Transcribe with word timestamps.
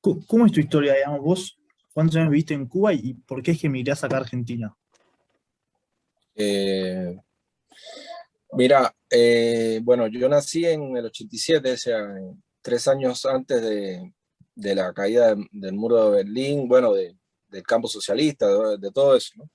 ¿Cómo 0.00 0.46
es 0.46 0.52
tu 0.52 0.60
historia, 0.60 0.94
digamos? 0.94 1.20
¿Vos 1.20 1.58
cuántos 1.92 2.16
años 2.16 2.30
viviste 2.30 2.54
en 2.54 2.66
Cuba 2.66 2.92
y 2.94 3.14
por 3.14 3.42
qué 3.42 3.52
es 3.52 3.60
que 3.60 3.66
emigrás 3.66 4.02
acá 4.02 4.16
a 4.16 4.20
Argentina? 4.20 4.74
Eh, 6.34 7.18
mira, 8.52 8.94
eh, 9.10 9.80
bueno, 9.82 10.06
yo 10.06 10.28
nací 10.28 10.64
en 10.64 10.96
el 10.96 11.06
87, 11.06 11.72
o 11.72 11.76
sea, 11.76 12.08
tres 12.62 12.88
años 12.88 13.26
antes 13.26 13.60
de, 13.60 14.12
la 14.74 14.92
caída 14.92 15.34
del 15.50 15.74
muro 15.74 16.10
de 16.10 16.16
Berlín, 16.22 16.68
bueno, 16.68 16.94
del 16.94 17.62
campo 17.64 17.88
socialista, 17.88 18.46
de, 18.78 18.90
todo 18.90 19.16
eso, 19.16 19.32
¿no? 19.36 19.50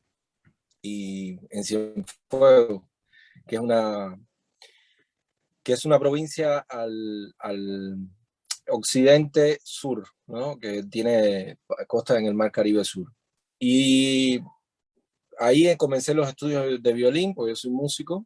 Y 0.81 1.39
en 1.49 1.63
Cienfuegos, 1.63 2.83
que 3.47 3.55
es 3.55 3.61
una, 3.61 4.19
que 5.63 5.73
es 5.73 5.85
una 5.85 5.99
provincia 5.99 6.59
al, 6.59 7.33
occidente 7.39 8.24
sur, 9.63 10.07
¿no? 10.27 10.57
que 10.59 10.83
tiene 10.83 11.57
costa 11.87 12.17
en 12.17 12.25
el 12.25 12.33
mar 12.33 12.51
Caribe 12.51 12.83
Sur. 12.83 13.11
Y 13.59 14.39
ahí 15.39 15.75
comencé 15.77 16.13
los 16.13 16.27
estudios 16.27 16.81
de 16.81 16.93
violín, 16.93 17.33
porque 17.33 17.51
yo 17.51 17.55
soy 17.55 17.71
músico, 17.71 18.25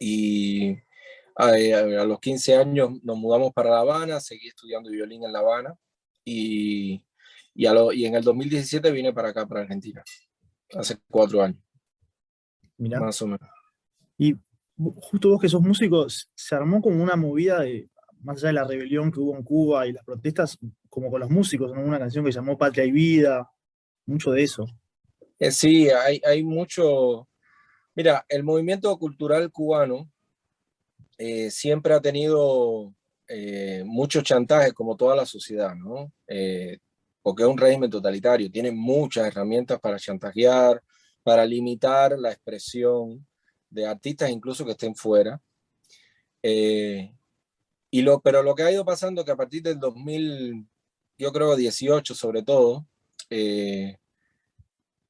y 0.00 0.76
a, 1.36 2.04
los 2.04 2.20
15 2.20 2.56
años 2.56 2.90
nos 3.02 3.16
mudamos 3.16 3.52
para 3.52 3.70
La 3.70 3.80
Habana, 3.80 4.20
seguí 4.20 4.48
estudiando 4.48 4.90
violín 4.90 5.24
en 5.24 5.32
La 5.32 5.40
Habana, 5.40 5.74
y, 6.24 7.04
y, 7.54 7.66
y 7.66 8.04
en 8.06 8.14
el 8.14 8.22
2017 8.22 8.90
vine 8.90 9.12
para 9.12 9.28
acá, 9.30 9.46
para 9.46 9.62
Argentina, 9.62 10.02
hace 10.74 10.96
cuatro 11.10 11.42
años. 11.42 11.62
Mira. 12.76 13.00
Más 13.00 13.20
o 13.22 13.26
menos. 13.26 13.48
Y 14.18 14.34
justo 14.76 15.30
vos 15.30 15.40
que 15.40 15.48
sos 15.48 15.62
músico, 15.62 16.06
se 16.08 16.54
armó 16.54 16.80
como 16.80 17.02
una 17.02 17.16
movida 17.16 17.60
de, 17.60 17.88
más 18.24 18.38
allá 18.38 18.48
de 18.48 18.54
la 18.54 18.64
rebelión 18.64 19.12
que 19.12 19.20
hubo 19.20 19.36
en 19.36 19.42
Cuba 19.42 19.86
y 19.86 19.92
las 19.92 20.04
protestas, 20.04 20.58
como 20.88 21.10
con 21.10 21.20
los 21.20 21.30
músicos, 21.30 21.70
una 21.72 21.98
canción 21.98 22.24
que 22.24 22.32
llamó 22.32 22.56
Patria 22.56 22.84
y 22.84 22.90
Vida, 22.90 23.50
mucho 24.06 24.30
de 24.30 24.42
eso. 24.42 24.66
Eh, 25.38 25.50
sí, 25.50 25.88
hay, 25.90 26.20
hay 26.24 26.42
mucho... 26.42 27.28
Mira, 27.94 28.24
el 28.28 28.42
movimiento 28.42 28.96
cultural 28.98 29.52
cubano 29.52 30.10
eh, 31.18 31.50
siempre 31.50 31.94
ha 31.94 32.00
tenido 32.00 32.92
eh, 33.28 33.82
muchos 33.86 34.24
chantajes, 34.24 34.72
como 34.72 34.96
toda 34.96 35.14
la 35.14 35.26
sociedad, 35.26 35.74
¿no? 35.74 36.12
porque 37.22 37.42
es 37.42 37.48
un 37.48 37.56
régimen 37.56 37.88
totalitario, 37.88 38.50
tiene 38.50 38.70
muchas 38.70 39.26
herramientas 39.26 39.80
para 39.80 39.98
chantajear, 39.98 40.82
para 41.22 41.46
limitar 41.46 42.18
la 42.18 42.30
expresión 42.30 43.26
de 43.70 43.86
artistas 43.86 44.28
incluso 44.28 44.64
que 44.64 44.72
estén 44.72 44.94
fuera. 44.94 45.40
Pero 48.22 48.42
lo 48.42 48.54
que 48.54 48.62
ha 48.62 48.72
ido 48.72 48.84
pasando 48.84 49.24
que 49.24 49.32
a 49.32 49.36
partir 49.36 49.62
del 49.62 49.78
2000, 49.78 50.66
yo 51.18 51.32
creo 51.32 51.56
18 51.56 52.14
sobre 52.14 52.42
todo, 52.42 52.86
eh, 53.30 53.96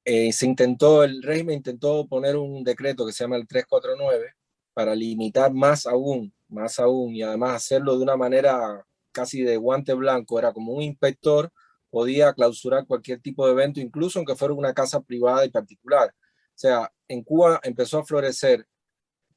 se 0.04 0.46
intentó, 0.46 1.04
el 1.04 1.22
régimen 1.22 1.56
intentó 1.56 2.06
poner 2.06 2.36
un 2.36 2.62
decreto 2.62 3.06
que 3.06 3.12
se 3.12 3.24
llama 3.24 3.36
el 3.36 3.46
349 3.46 4.34
para 4.74 4.94
limitar 4.94 5.52
más 5.52 5.86
aún, 5.86 6.32
más 6.48 6.78
aún, 6.78 7.14
y 7.14 7.22
además 7.22 7.54
hacerlo 7.54 7.96
de 7.96 8.02
una 8.02 8.16
manera 8.16 8.84
casi 9.12 9.42
de 9.42 9.56
guante 9.56 9.94
blanco, 9.94 10.38
era 10.38 10.52
como 10.52 10.72
un 10.72 10.82
inspector 10.82 11.50
podía 11.94 12.32
clausurar 12.32 12.88
cualquier 12.88 13.20
tipo 13.20 13.46
de 13.46 13.52
evento, 13.52 13.78
incluso 13.78 14.18
aunque 14.18 14.34
fuera 14.34 14.52
una 14.52 14.74
casa 14.74 15.00
privada 15.00 15.44
y 15.44 15.50
particular. 15.50 16.08
O 16.08 16.56
sea, 16.56 16.92
en 17.06 17.22
Cuba 17.22 17.60
empezó 17.62 18.00
a 18.00 18.04
florecer 18.04 18.66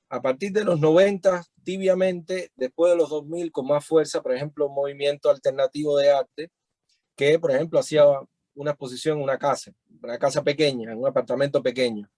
a 0.10 0.24
partir 0.24 0.52
de 0.54 0.64
los 0.64 0.80
90, 0.80 1.44
tibiamente, 1.68 2.54
después 2.56 2.94
de 2.94 2.98
los 2.98 3.10
2000, 3.10 3.52
con 3.52 3.68
más 3.68 3.86
fuerza, 3.86 4.22
por 4.22 4.34
ejemplo, 4.34 4.68
un 4.68 4.74
movimiento 4.74 5.30
alternativo 5.30 5.98
de 5.98 6.10
arte, 6.10 6.50
que, 7.14 7.38
por 7.40 7.52
ejemplo, 7.52 7.78
hacía 7.78 8.06
una 8.56 8.72
exposición 8.72 9.18
en 9.18 9.24
una 9.26 9.38
casa, 9.38 9.74
una 10.02 10.18
casa 10.18 10.42
pequeña, 10.46 10.94
en 10.94 10.98
un 10.98 11.08
apartamento 11.08 11.62
pequeño. 11.62 12.10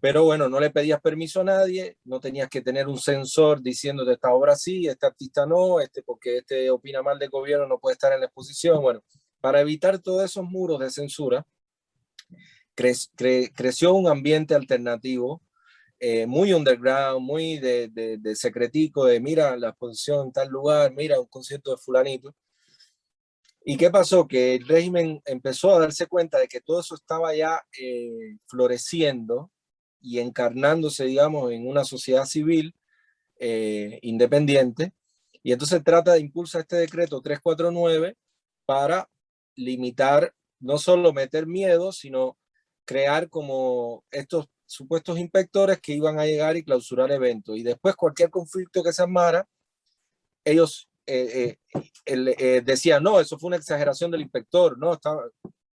Pero 0.00 0.24
bueno, 0.24 0.48
no 0.48 0.58
le 0.58 0.70
pedías 0.70 1.02
permiso 1.02 1.42
a 1.42 1.44
nadie, 1.44 1.98
no 2.04 2.18
tenías 2.18 2.48
que 2.48 2.62
tener 2.62 2.88
un 2.88 2.96
censor 2.96 3.60
diciendo 3.60 4.06
de 4.06 4.14
esta 4.14 4.32
obra 4.32 4.56
sí, 4.56 4.86
este 4.86 5.04
artista 5.04 5.44
no, 5.44 5.80
este 5.80 6.02
porque 6.02 6.38
este 6.38 6.70
opina 6.70 7.02
mal 7.02 7.18
del 7.18 7.28
gobierno 7.28 7.66
no 7.66 7.78
puede 7.78 7.92
estar 7.92 8.14
en 8.14 8.20
la 8.20 8.26
exposición. 8.26 8.80
Bueno, 8.80 9.02
para 9.42 9.60
evitar 9.60 9.98
todos 9.98 10.24
esos 10.24 10.44
muros 10.44 10.80
de 10.80 10.88
censura, 10.88 11.46
creció 12.74 13.92
un 13.92 14.08
ambiente 14.08 14.54
alternativo 14.54 15.42
eh, 16.00 16.26
muy 16.26 16.52
underground, 16.52 17.20
muy 17.26 17.58
de, 17.58 17.88
de, 17.88 18.18
de, 18.18 18.36
secretico, 18.36 19.04
de 19.04 19.20
mira 19.20 19.56
la 19.56 19.70
exposición 19.70 20.26
en 20.26 20.32
tal 20.32 20.48
lugar, 20.48 20.92
mira 20.92 21.18
un 21.20 21.26
concierto 21.26 21.70
de 21.72 21.78
fulanito. 21.78 22.34
¿Y 23.64 23.76
qué 23.76 23.90
pasó? 23.90 24.26
Que 24.26 24.54
el 24.54 24.66
régimen 24.66 25.20
empezó 25.26 25.74
a 25.74 25.80
darse 25.80 26.06
cuenta 26.06 26.38
de 26.38 26.48
que 26.48 26.60
todo 26.60 26.80
eso 26.80 26.94
estaba 26.94 27.34
ya 27.34 27.60
eh, 27.78 28.36
floreciendo 28.46 29.50
y 30.00 30.20
encarnándose, 30.20 31.04
digamos, 31.04 31.52
en 31.52 31.68
una 31.68 31.84
sociedad 31.84 32.24
civil 32.24 32.74
eh, 33.38 33.98
independiente. 34.02 34.92
Y 35.42 35.52
entonces 35.52 35.82
trata 35.84 36.14
de 36.14 36.20
impulsar 36.20 36.62
este 36.62 36.76
decreto 36.76 37.20
349 37.20 38.16
para 38.64 39.10
limitar, 39.54 40.34
no 40.60 40.78
solo 40.78 41.12
meter 41.12 41.46
miedo, 41.46 41.92
sino 41.92 42.38
crear 42.84 43.28
como 43.28 44.04
estos 44.10 44.46
supuestos 44.68 45.18
inspectores 45.18 45.80
que 45.80 45.94
iban 45.94 46.20
a 46.20 46.26
llegar 46.26 46.56
y 46.56 46.62
clausurar 46.62 47.10
eventos. 47.10 47.56
Y 47.56 47.62
después 47.62 47.96
cualquier 47.96 48.30
conflicto 48.30 48.82
que 48.82 48.92
se 48.92 49.02
armara, 49.02 49.48
ellos 50.44 50.88
eh, 51.06 51.56
eh, 51.74 52.34
eh, 52.38 52.62
decía, 52.62 53.00
no, 53.00 53.18
eso 53.18 53.38
fue 53.38 53.48
una 53.48 53.56
exageración 53.56 54.10
del 54.10 54.20
inspector, 54.20 54.78
no, 54.78 54.92
estaba, 54.92 55.24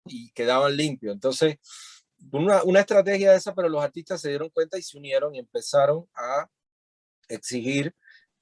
y 0.06 0.31
quedaban 0.31 0.77
limpios. 0.77 1.12
Entonces, 1.12 1.56
una, 2.31 2.62
una 2.62 2.81
estrategia 2.81 3.32
de 3.32 3.38
esa, 3.38 3.55
pero 3.55 3.69
los 3.69 3.82
artistas 3.82 4.21
se 4.21 4.28
dieron 4.28 4.49
cuenta 4.50 4.78
y 4.78 4.82
se 4.82 4.97
unieron 4.97 5.34
y 5.34 5.41
empezaron 5.41 6.06
a 6.15 6.49
exigir 7.28 7.94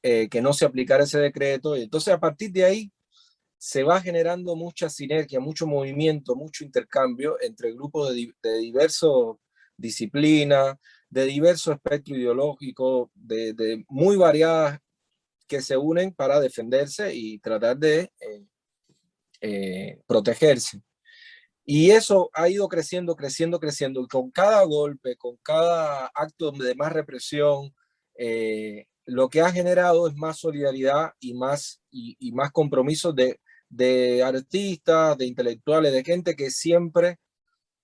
que 0.03 0.43
no 0.43 0.53
se 0.53 0.65
aplicara 0.65 1.05
ese 1.05 1.21
decreto. 1.21 1.77
Y 1.77 1.83
entonces, 1.83 2.13
a 2.13 2.19
partir 2.19 2.51
de 2.51 2.65
ahí, 2.65 2.93
se 3.57 3.85
va 3.85 4.01
generando 4.01 4.57
mucha 4.57 4.91
sinergia, 4.91 5.39
mucho 5.39 5.67
movimiento, 5.69 6.35
mucho 6.35 6.65
intercambio 6.65 7.41
entre 7.41 7.73
grupos 7.73 8.13
de, 8.13 8.35
de 8.43 8.59
diversos 8.59 9.37
disciplinas, 9.83 10.77
de 11.11 11.27
diverso 11.27 11.73
espectro 11.73 12.17
ideológico, 12.17 13.11
de, 13.15 13.85
muy 13.89 14.17
variadas 14.17 14.79
que 15.47 15.61
se 15.61 15.77
unen 15.77 16.15
para 16.15 16.41
defenderse 16.41 17.15
y 17.15 17.39
tratar 17.39 17.77
de 17.77 18.11
eh, 18.21 18.45
eh, 19.43 20.01
protegerse. 20.07 20.81
Y 21.65 21.91
eso 21.91 22.31
ha 22.33 22.49
ido 22.49 22.69
creciendo, 22.69 23.15
creciendo, 23.15 23.61
creciendo. 23.61 24.07
Con 24.09 24.31
cada 24.31 24.65
golpe, 24.65 25.17
con 25.17 25.37
cada 25.43 26.11
acto 26.15 26.51
de 26.51 26.75
más 26.75 26.93
represión, 26.93 27.75
eh, 28.17 28.87
lo 29.05 29.29
que 29.29 29.43
ha 29.43 29.53
generado 29.53 30.09
es 30.09 30.15
más 30.15 30.39
solidaridad 30.39 31.13
y 31.21 31.35
más, 31.35 31.83
y, 31.91 32.33
más 32.33 32.51
compromiso 32.53 33.13
de, 33.13 33.39
de, 33.69 34.23
artistas, 34.23 35.19
de 35.19 35.27
intelectuales, 35.27 35.93
de 35.93 36.05
gente 36.05 36.35
que 36.37 36.51
siempre 36.51 37.19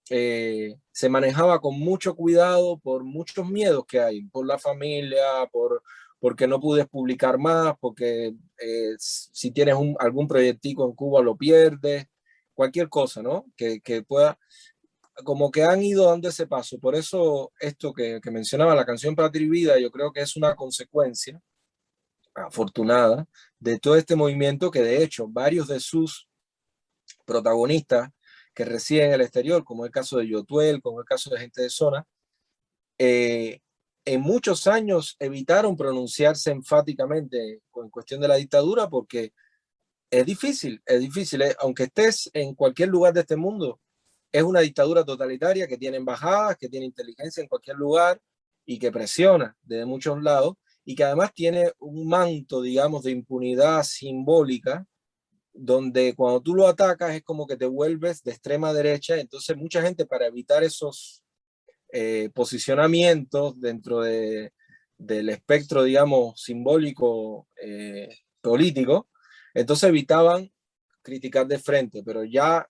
se 0.09 1.09
manejaba 1.09 1.61
con 1.61 1.79
mucho 1.79 2.15
cuidado 2.15 2.79
por 2.79 3.05
muchos 3.05 3.49
miedos 3.49 3.85
que 3.87 4.01
hay, 4.01 4.23
por 4.23 4.47
la 4.47 4.59
familia, 4.59 5.23
por, 5.53 5.83
porque 6.19 6.47
no 6.47 6.61
pude 6.61 6.87
publicar 6.87 7.39
más, 7.39 7.75
porque 7.81 8.35
eh, 8.59 8.95
si 8.99 9.51
tienes 9.51 9.77
algún 9.99 10.27
proyectico 10.27 10.87
en 10.87 10.95
Cuba 10.95 11.23
lo 11.23 11.37
pierdes, 11.37 12.07
cualquier 12.55 12.89
cosa, 12.89 13.23
¿no? 13.23 13.47
Que, 13.57 13.81
que, 13.81 14.03
pueda, 14.03 14.39
como 15.25 15.51
que 15.51 15.63
han 15.65 15.83
ido 15.83 16.07
dando 16.07 16.29
ese 16.29 16.47
paso. 16.47 16.79
Por 16.79 16.95
eso 16.95 17.53
esto 17.61 17.93
que, 17.93 18.21
mencionaba, 18.31 18.75
la 18.75 18.87
canción 18.87 19.15
Patria 19.15 19.49
Vida, 19.49 19.79
yo 19.79 19.91
creo 19.91 20.13
que 20.13 20.21
es 20.21 20.37
una 20.37 20.57
consecuencia 20.57 21.41
afortunada 22.35 23.27
de 23.59 23.79
todo 23.79 23.97
este 23.97 24.17
movimiento 24.17 24.71
que 24.71 24.83
de 24.83 25.03
hecho 25.03 25.27
varios 25.29 25.69
de 25.69 25.81
sus 25.81 26.29
protagonistas 27.25 28.11
que 28.59 28.65
residen 28.65 29.07
en 29.07 29.13
el 29.13 29.21
exterior, 29.21 29.63
como 29.63 29.85
el 29.85 29.93
caso 29.93 30.19
de 30.19 30.27
Yotuel, 30.27 30.83
como 30.83 30.99
el 30.99 31.07
caso 31.07 31.31
de 31.31 31.39
gente 31.39 31.63
de 31.63 31.71
zona, 31.71 32.05
eh, 32.99 33.61
en 34.05 34.21
muchos 34.21 34.67
años 34.67 35.15
evitaron 35.21 35.77
pronunciarse 35.77 36.51
enfáticamente 36.51 37.63
en 37.77 37.89
cuestión 37.89 38.21
de 38.21 38.27
la 38.27 38.35
dictadura 38.35 38.91
porque 38.91 39.33
es 40.11 40.27
difícil, 40.27 40.83
es 40.85 40.99
difícil, 40.99 41.43
eh, 41.43 41.55
aunque 41.61 41.85
estés 41.85 42.29
en 42.35 42.57
cualquier 42.57 42.89
lugar 42.89 43.15
de 43.15 43.21
este 43.21 43.37
mundo, 43.37 43.81
es 44.33 44.43
una 44.43 44.59
dictadura 44.59 45.05
totalitaria 45.05 45.69
que 45.69 45.79
tiene 45.79 45.99
embajadas, 45.99 46.57
que 46.57 46.69
tiene 46.69 46.87
inteligencia 46.87 47.41
en 47.41 47.49
cualquier 47.49 47.77
lugar 47.77 48.21
y 48.67 48.81
que 48.81 48.91
presiona 48.91 49.57
desde 49.63 49.85
muchos 49.85 50.21
lados 50.21 50.57
y 50.85 50.97
que 50.97 51.05
además 51.05 51.33
tiene 51.33 51.71
un 51.79 52.09
manto, 52.09 52.61
digamos, 52.61 53.05
de 53.05 53.13
impunidad 53.13 53.85
simbólica, 53.85 54.85
donde 55.59 56.15
cuando 56.15 56.41
tú 56.41 56.55
lo 56.55 56.69
atacas 56.69 57.15
es 57.15 57.23
como 57.23 57.47
que 57.47 57.57
te 57.57 57.67
vuelves 57.67 58.23
de 58.23 58.31
extrema 58.31 58.73
derecha, 58.73 59.17
entonces 59.17 59.57
mucha 59.57 59.83
gente 59.83 60.07
para 60.07 60.27
evitar 60.27 60.63
esos 60.63 61.25
eh, 61.93 62.31
posicionamientos 62.33 63.61
dentro 63.61 64.03
de, 64.03 64.53
del 64.97 65.29
espectro, 65.31 65.83
digamos, 65.83 66.41
simbólico 66.41 67.49
eh, 67.61 68.09
político, 68.41 69.09
entonces 69.53 69.89
evitaban 69.89 70.53
criticar 71.03 71.47
de 71.49 71.59
frente, 71.59 72.03
pero 72.05 72.23
ya 72.23 72.69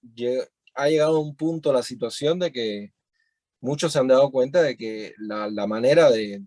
ha 0.75 0.89
llegado 0.89 1.19
a 1.19 1.21
un 1.21 1.37
punto 1.37 1.73
la 1.73 1.83
situación 1.83 2.39
de 2.39 2.53
que 2.53 2.93
muchos 3.61 3.93
se 3.93 3.99
han 3.99 4.09
dado 4.09 4.31
cuenta 4.31 4.63
de 4.63 4.79
que 4.79 5.13
la, 5.19 5.51
la 5.51 5.67
manera 5.67 6.11
de, 6.11 6.43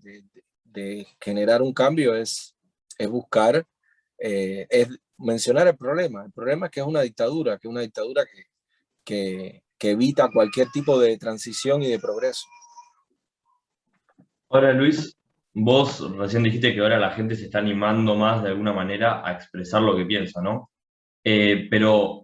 de, 0.64 1.06
generar 1.20 1.62
un 1.62 1.74
cambio 1.74 2.16
es, 2.16 2.56
es 2.98 3.10
buscar, 3.10 3.68
eh, 4.18 4.68
mencionar 5.22 5.68
el 5.68 5.78
problema. 5.78 6.26
El 6.26 6.32
problema 6.32 6.66
es 6.66 6.72
que 6.72 6.80
es 6.80 6.86
una 6.86 7.02
dictadura, 7.02 7.58
que 7.58 7.68
es 7.68 7.72
una 7.72 7.82
dictadura 7.82 8.24
que, 9.04 9.64
evita 9.84 10.30
cualquier 10.32 10.68
tipo 10.70 11.00
de 11.00 11.18
transición 11.18 11.82
y 11.82 11.88
de 11.88 11.98
progreso. 11.98 12.46
Ahora, 14.50 14.74
Luis, 14.74 15.18
vos 15.54 16.16
recién 16.18 16.44
dijiste 16.44 16.74
que 16.74 16.82
ahora 16.82 17.00
la 17.00 17.12
gente 17.12 17.36
se 17.36 17.46
está 17.46 17.60
animando 17.60 18.16
más 18.16 18.44
de 18.44 18.50
alguna 18.50 18.74
manera 18.74 19.28
a 19.28 19.32
expresar 19.32 19.82
lo 19.82 19.96
que 19.98 20.06
piensa, 20.06 20.40
¿no? 20.42 20.70
Eh, 21.24 21.68
pero 21.70 22.24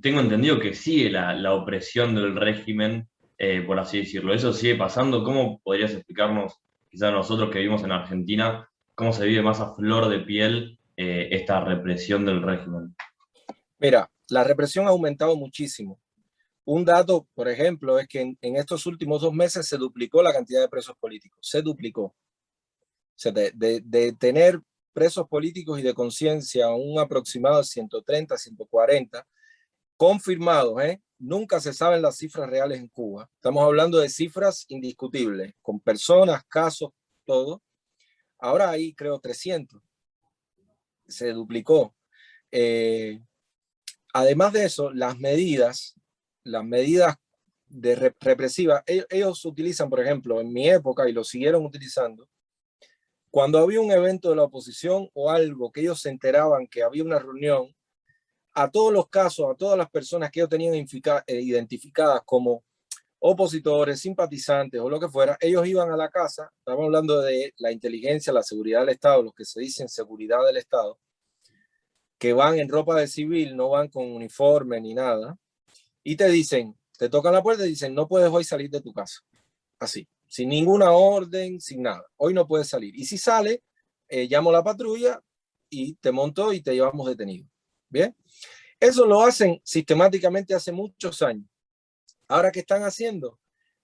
tengo 0.00 0.20
entendido 0.20 0.58
que 0.58 0.74
sigue 0.74 1.10
la, 1.10 1.34
la 1.34 1.54
opresión 1.54 2.14
del 2.14 2.34
régimen, 2.34 3.08
eh, 3.36 3.62
por 3.62 3.78
así 3.78 3.98
decirlo. 3.98 4.34
¿Eso 4.34 4.52
sigue 4.52 4.74
pasando? 4.74 5.22
¿Cómo 5.22 5.60
podrías 5.60 5.92
explicarnos, 5.92 6.54
quizás 6.88 7.12
nosotros 7.12 7.50
que 7.50 7.58
vivimos 7.58 7.84
en 7.84 7.92
Argentina, 7.92 8.68
cómo 8.96 9.12
se 9.12 9.26
vive 9.26 9.42
más 9.42 9.60
a 9.60 9.74
flor 9.74 10.08
de 10.08 10.20
piel 10.20 10.77
eh, 11.00 11.28
esta 11.30 11.60
represión 11.60 12.26
del 12.26 12.42
régimen? 12.42 12.92
Mira, 13.78 14.10
la 14.30 14.42
represión 14.42 14.86
ha 14.86 14.90
aumentado 14.90 15.36
muchísimo. 15.36 16.00
Un 16.64 16.84
dato, 16.84 17.28
por 17.34 17.48
ejemplo, 17.48 18.00
es 18.00 18.08
que 18.08 18.20
en, 18.20 18.56
estos 18.56 18.84
últimos 18.84 19.22
dos 19.22 19.32
meses 19.32 19.68
se 19.68 19.76
duplicó 19.76 20.24
la 20.24 20.32
cantidad 20.32 20.60
de 20.60 20.68
presos 20.68 20.96
políticos, 20.98 21.38
se 21.40 21.62
duplicó. 21.62 22.02
O 22.02 22.16
sea, 23.14 23.30
de, 23.30 24.16
tener 24.18 24.60
presos 24.92 25.28
políticos 25.28 25.78
y 25.78 25.82
de 25.82 25.94
conciencia, 25.94 26.68
un 26.70 26.98
aproximado 26.98 27.58
de 27.58 27.64
130, 27.64 28.36
140, 28.36 29.24
confirmados, 29.96 30.82
¿eh? 30.82 31.00
Nunca 31.20 31.60
se 31.60 31.72
saben 31.72 32.02
las 32.02 32.16
cifras 32.16 32.50
reales 32.50 32.80
en 32.80 32.88
Cuba. 32.88 33.30
Estamos 33.36 33.62
hablando 33.62 33.98
de 33.98 34.08
cifras 34.08 34.64
indiscutibles, 34.66 35.54
con 35.62 35.78
personas, 35.78 36.42
casos, 36.48 36.90
todo. 37.24 37.62
Ahora 38.36 38.70
hay, 38.70 38.94
creo, 38.94 39.20
300. 39.20 39.80
Se 41.08 41.32
duplicó. 41.32 41.94
Eh, 42.52 43.20
además 44.12 44.52
de 44.52 44.66
eso, 44.66 44.92
las 44.92 45.18
medidas, 45.18 45.94
las 46.44 46.64
medidas 46.64 47.16
de 47.66 47.96
represivas, 47.96 48.82
ellos, 48.86 49.06
ellos 49.10 49.44
utilizan, 49.44 49.90
por 49.90 50.00
ejemplo, 50.00 50.40
en 50.40 50.52
mi 50.52 50.68
época, 50.68 51.08
y 51.08 51.12
lo 51.12 51.24
siguieron 51.24 51.64
utilizando, 51.64 52.28
cuando 53.30 53.58
había 53.58 53.80
un 53.80 53.92
evento 53.92 54.30
de 54.30 54.36
la 54.36 54.44
oposición 54.44 55.08
o 55.12 55.30
algo 55.30 55.70
que 55.70 55.82
ellos 55.82 56.00
se 56.00 56.08
enteraban 56.08 56.66
que 56.66 56.82
había 56.82 57.04
una 57.04 57.18
reunión, 57.18 57.74
a 58.54 58.70
todos 58.70 58.92
los 58.92 59.08
casos, 59.08 59.46
a 59.50 59.54
todas 59.54 59.78
las 59.78 59.90
personas 59.90 60.30
que 60.30 60.40
ellos 60.40 60.50
tenían 60.50 60.74
eh, 60.74 61.40
identificadas 61.40 62.22
como 62.24 62.64
opositores, 63.20 64.00
simpatizantes 64.00 64.80
o 64.80 64.88
lo 64.88 65.00
que 65.00 65.08
fuera, 65.08 65.36
ellos 65.40 65.66
iban 65.66 65.90
a 65.90 65.96
la 65.96 66.08
casa, 66.08 66.50
estamos 66.58 66.84
hablando 66.84 67.20
de 67.20 67.52
la 67.58 67.72
inteligencia, 67.72 68.32
la 68.32 68.42
seguridad 68.42 68.80
del 68.80 68.90
Estado, 68.90 69.22
los 69.22 69.34
que 69.34 69.44
se 69.44 69.60
dicen 69.60 69.88
seguridad 69.88 70.44
del 70.46 70.56
Estado, 70.56 70.98
que 72.18 72.32
van 72.32 72.58
en 72.58 72.68
ropa 72.68 72.98
de 72.98 73.08
civil, 73.08 73.56
no 73.56 73.70
van 73.70 73.88
con 73.88 74.10
uniforme 74.10 74.80
ni 74.80 74.94
nada, 74.94 75.36
y 76.02 76.16
te 76.16 76.28
dicen, 76.28 76.76
te 76.96 77.08
tocan 77.08 77.32
la 77.32 77.42
puerta 77.42 77.66
y 77.66 77.70
dicen, 77.70 77.94
no 77.94 78.08
puedes 78.08 78.30
hoy 78.30 78.44
salir 78.44 78.70
de 78.70 78.80
tu 78.80 78.92
casa. 78.92 79.20
Así 79.78 80.08
sin 80.28 80.50
ninguna 80.50 80.92
orden, 80.92 81.60
sin 81.60 81.82
nada. 81.82 82.04
Hoy 82.16 82.34
no 82.34 82.46
puedes 82.46 82.68
salir. 82.68 82.94
Y 82.94 83.06
si 83.06 83.18
sale, 83.18 83.62
eh, 84.08 84.28
llamo 84.28 84.50
a 84.50 84.54
la 84.54 84.62
patrulla 84.62 85.20
y 85.70 85.94
te 85.94 86.12
monto 86.12 86.52
y 86.52 86.60
te 86.60 86.74
llevamos 86.74 87.08
detenido. 87.08 87.48
Bien. 87.88 88.14
Eso 88.78 89.06
lo 89.06 89.22
hacen 89.22 89.60
sistemáticamente 89.64 90.54
hace 90.54 90.70
muchos 90.70 91.20
años. 91.22 91.46
Ahora, 92.28 92.52
¿qué 92.52 92.60
están 92.60 92.82
haciendo? 92.82 93.40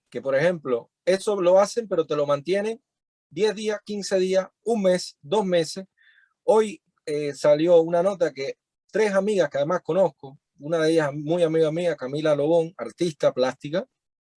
Que, 0.09 0.21
por 0.21 0.35
ejemplo, 0.35 0.91
eso 1.03 1.41
lo 1.41 1.59
hacen, 1.59 1.87
pero 1.87 2.05
te 2.05 2.15
lo 2.15 2.25
mantienen 2.27 2.81
10 3.31 3.55
días, 3.55 3.79
15 3.83 4.19
días, 4.19 4.47
un 4.63 4.83
mes, 4.83 5.17
dos 5.21 5.45
meses. 5.45 5.85
Hoy 6.43 6.81
eh, 7.05 7.33
salió 7.33 7.81
una 7.81 8.03
nota 8.03 8.31
que 8.31 8.57
tres 8.91 9.13
amigas 9.13 9.49
que 9.49 9.57
además 9.57 9.81
conozco, 9.83 10.39
una 10.59 10.79
de 10.79 10.91
ellas 10.93 11.11
muy 11.13 11.43
amiga 11.43 11.71
mía, 11.71 11.95
Camila 11.95 12.35
Lobón, 12.35 12.73
artista 12.77 13.33
plástica, 13.33 13.85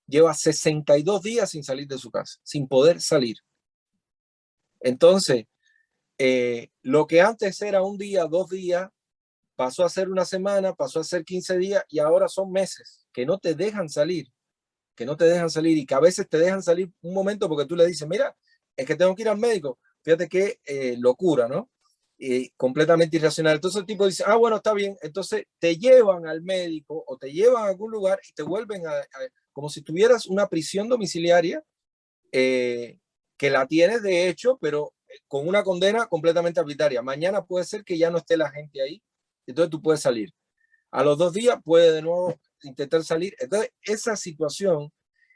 lleva 0.07 0.35
62 0.35 1.23
días 1.23 1.51
sin 1.51 1.63
salir 1.63 1.87
de 1.87 1.99
su 1.99 2.11
casa, 2.11 2.39
sin 2.43 2.67
poder 2.67 3.01
salir. 3.01 3.37
Entonces, 4.81 5.45
eh, 6.17 6.71
lo 6.83 7.07
que 7.07 7.21
antes 7.21 7.61
era 7.63 7.83
un 7.83 7.99
día, 7.99 8.25
dos 8.25 8.49
días, 8.49 8.91
pasó 9.59 9.85
a 9.85 9.89
ser 9.89 10.09
una 10.09 10.25
semana, 10.25 10.73
pasó 10.73 11.01
a 11.01 11.05
ser 11.05 11.25
15 11.25 11.59
días 11.59 11.85
y 11.89 11.99
ahora 11.99 12.29
son 12.29 12.53
meses 12.53 13.05
que 13.13 13.27
no 13.27 13.39
te 13.39 13.57
dejan 13.57 13.89
salir, 13.89 14.29
que 14.95 15.05
no 15.05 15.17
te 15.17 15.25
dejan 15.25 15.51
salir 15.51 15.77
y 15.77 15.85
que 15.85 15.97
a 15.97 16.01
veces 16.01 16.29
te 16.29 16.39
dejan 16.39 16.63
salir 16.63 16.93
un 17.03 17.13
momento 17.13 17.49
porque 17.49 17.67
tú 17.67 17.75
le 17.75 17.85
dices, 17.85 18.07
mira, 18.07 18.37
es 18.77 18.87
que 18.87 18.95
tengo 18.95 19.17
que 19.17 19.23
ir 19.23 19.29
al 19.29 19.37
médico. 19.37 19.81
Fíjate 20.05 20.29
qué 20.29 20.61
eh, 20.65 20.95
locura, 21.01 21.49
¿no? 21.49 21.69
Y 22.17 22.51
completamente 22.51 23.17
irracional. 23.17 23.57
Entonces 23.57 23.81
el 23.81 23.87
tipo 23.87 24.07
dice, 24.07 24.23
ah, 24.25 24.37
bueno, 24.37 24.59
está 24.59 24.73
bien. 24.75 24.97
Entonces 25.03 25.47
te 25.59 25.77
llevan 25.77 26.29
al 26.29 26.41
médico 26.41 27.03
o 27.05 27.17
te 27.17 27.33
llevan 27.33 27.65
a 27.65 27.71
algún 27.71 27.91
lugar 27.91 28.21
y 28.29 28.33
te 28.35 28.45
vuelven 28.45 28.87
a, 28.87 28.93
como 29.53 29.69
si 29.71 29.83
tuvieras 29.83 30.27
una 30.27 30.47
prisión 30.47 30.89
domiciliaria 30.89 31.65
eh, 32.31 33.01
que 33.37 33.51
la 33.51 33.67
tienes 33.67 34.05
de 34.05 34.29
hecho, 34.29 34.57
pero 34.61 34.95
eh, 35.09 35.15
con 35.27 35.49
una 35.49 35.65
condena 35.65 36.07
completamente 36.07 36.61
arbitraria. 36.61 37.03
Mañana 37.03 37.45
puede 37.45 37.65
ser 37.65 37.83
que 37.83 37.99
ya 37.99 38.09
no 38.09 38.19
esté 38.19 38.37
la 38.37 38.53
gente 38.53 38.81
ahí, 38.81 39.03
entonces 39.51 39.71
tú 39.71 39.83
puedes 39.83 40.01
salir. 40.01 40.33
A 40.91 41.03
los 41.03 41.19
dos 41.19 41.33
días 41.33 41.59
puede 41.65 41.93
de 41.93 42.03
nuevo 42.03 42.39
intentar 42.63 43.05
salir. 43.05 43.35
Entonces, 43.39 43.71
esa 43.83 44.17
situación 44.17 44.93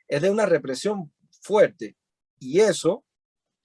es 0.08 0.22
de 0.22 0.30
una 0.30 0.46
represión 0.46 1.12
fuerte 1.40 1.96
y 2.38 2.60
eso 2.60 3.04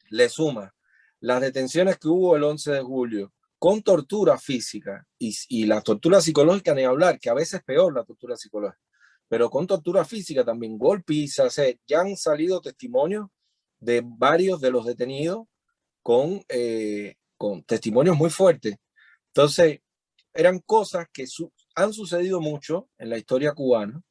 le 0.10 0.30
suma 0.30 0.74
las 1.20 1.42
detenciones 1.42 1.98
que 1.98 2.08
hubo 2.08 2.36
el 2.36 2.44
11 2.44 2.72
de 2.72 2.82
julio 2.82 3.34
con 3.60 3.82
tortura 3.82 4.38
física 4.38 5.06
y, 5.18 5.36
y 5.50 5.66
la 5.66 5.82
tortura 5.82 6.22
psicológica, 6.22 6.74
ni 6.74 6.84
hablar, 6.84 7.20
que 7.20 7.30
a 7.30 7.34
veces 7.34 7.56
es 7.56 7.64
peor 7.64 7.94
la 7.94 8.04
tortura 8.04 8.36
psicológica 8.36 8.80
pero 9.28 9.50
con 9.50 9.68
tortura 9.68 10.06
física 10.06 10.44
también, 10.44 10.78
golpizas, 10.78 11.60
ya 11.86 12.02
han 12.02 12.16
salido 12.16 12.62
testimonios 12.62 13.28
de 13.80 14.02
varios 14.04 14.62
de 14.62 14.72
los 14.72 14.86
detenidos 14.86 15.48
con, 16.02 16.44
eh, 16.48 17.16
con 17.36 17.64
testimonios 17.64 18.18
muy 18.18 18.30
fuertes. 18.30 18.78
Entonces, 19.28 19.82
eran 20.38 20.60
cosas 20.60 21.08
que 21.12 21.26
han 21.74 21.94
sucedido 21.94 22.40
mucho 22.40 22.88
en 23.00 23.10
la 23.10 23.18
historia 23.18 23.54
cubana, 23.54 24.04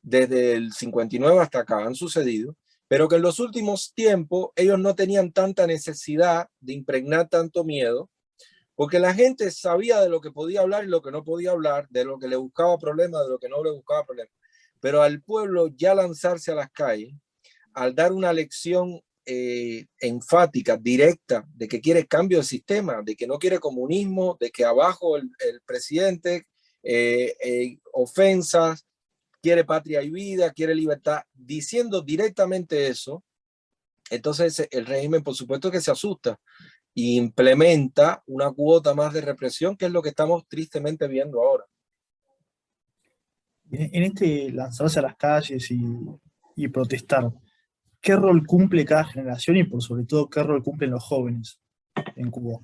desde 0.00 0.52
el 0.52 0.72
59 0.72 1.40
hasta 1.40 1.60
acá 1.60 1.84
han 1.84 1.96
sucedido, 1.96 2.56
pero 2.86 3.08
que 3.08 3.16
en 3.16 3.22
los 3.22 3.40
últimos 3.40 3.92
tiempos 3.92 4.50
ellos 4.54 4.78
no 4.78 4.94
tenían 4.94 5.32
tanta 5.32 5.66
necesidad 5.66 6.48
de 6.60 6.74
impregnar 6.74 7.28
tanto 7.28 7.64
miedo, 7.64 8.08
porque 8.76 9.00
la 9.00 9.12
gente 9.12 9.50
sabía 9.50 10.00
de 10.00 10.08
lo 10.08 10.20
que 10.20 10.30
podía 10.30 10.60
hablar 10.60 10.84
y 10.84 10.88
lo 10.88 11.02
que 11.02 11.10
no 11.10 11.24
podía 11.24 11.50
hablar, 11.50 11.88
de 11.90 12.04
lo 12.04 12.20
que 12.20 12.28
le 12.28 12.36
buscaba 12.36 12.78
problemas, 12.78 13.24
de 13.24 13.30
lo 13.30 13.38
que 13.40 13.48
no 13.48 13.62
le 13.62 13.72
buscaba 13.72 14.06
problemas. 14.06 14.32
Pero 14.78 15.02
al 15.02 15.20
pueblo 15.20 15.66
ya 15.66 15.96
lanzarse 15.96 16.52
a 16.52 16.54
las 16.54 16.70
calles, 16.70 17.12
al 17.74 17.96
dar 17.96 18.12
una 18.12 18.32
lección 18.32 19.00
eh, 19.26 19.86
enfática, 19.98 20.76
directa, 20.76 21.46
de 21.54 21.68
que 21.68 21.80
quiere 21.80 22.06
cambio 22.06 22.38
de 22.38 22.44
sistema, 22.44 23.02
de 23.02 23.16
que 23.16 23.26
no 23.26 23.38
quiere 23.38 23.58
comunismo, 23.58 24.36
de 24.40 24.50
que 24.50 24.64
abajo 24.64 25.16
el, 25.16 25.30
presidente, 25.64 26.46
eh, 26.82 27.36
eh, 27.42 27.78
ofensas, 27.92 28.86
quiere 29.42 29.64
patria 29.64 30.02
y 30.02 30.10
vida, 30.10 30.52
quiere 30.52 30.74
libertad, 30.74 31.22
diciendo 31.32 32.02
directamente 32.02 32.88
eso, 32.88 33.24
entonces 34.10 34.68
el 34.70 34.86
régimen 34.86 35.22
por 35.22 35.34
supuesto 35.34 35.70
que 35.70 35.80
se 35.80 35.90
asusta 35.90 36.38
implementa 36.94 38.22
una 38.26 38.50
cuota 38.50 38.94
más 38.94 39.12
de 39.12 39.20
represión, 39.20 39.76
que 39.76 39.86
es 39.86 39.92
lo 39.92 40.02
que 40.02 40.10
estamos 40.10 40.46
tristemente 40.48 41.06
viendo 41.08 41.40
ahora. 41.40 41.64
En 43.70 44.02
este 44.02 44.50
lanzarse 44.50 44.98
a 44.98 45.02
las 45.02 45.16
calles 45.16 45.68
y, 45.70 46.68
protestar, 46.68 47.30
¿qué 48.00 48.16
rol 48.16 48.46
cumple 48.46 48.84
cada 48.84 49.04
generación 49.04 49.56
y 49.56 49.64
por 49.64 49.82
sobre 49.82 50.04
todo 50.04 50.28
qué 50.28 50.42
rol 50.42 50.62
cumplen 50.62 50.90
los 50.90 51.04
jóvenes 51.04 51.60
en 52.16 52.30
Cuba? 52.30 52.60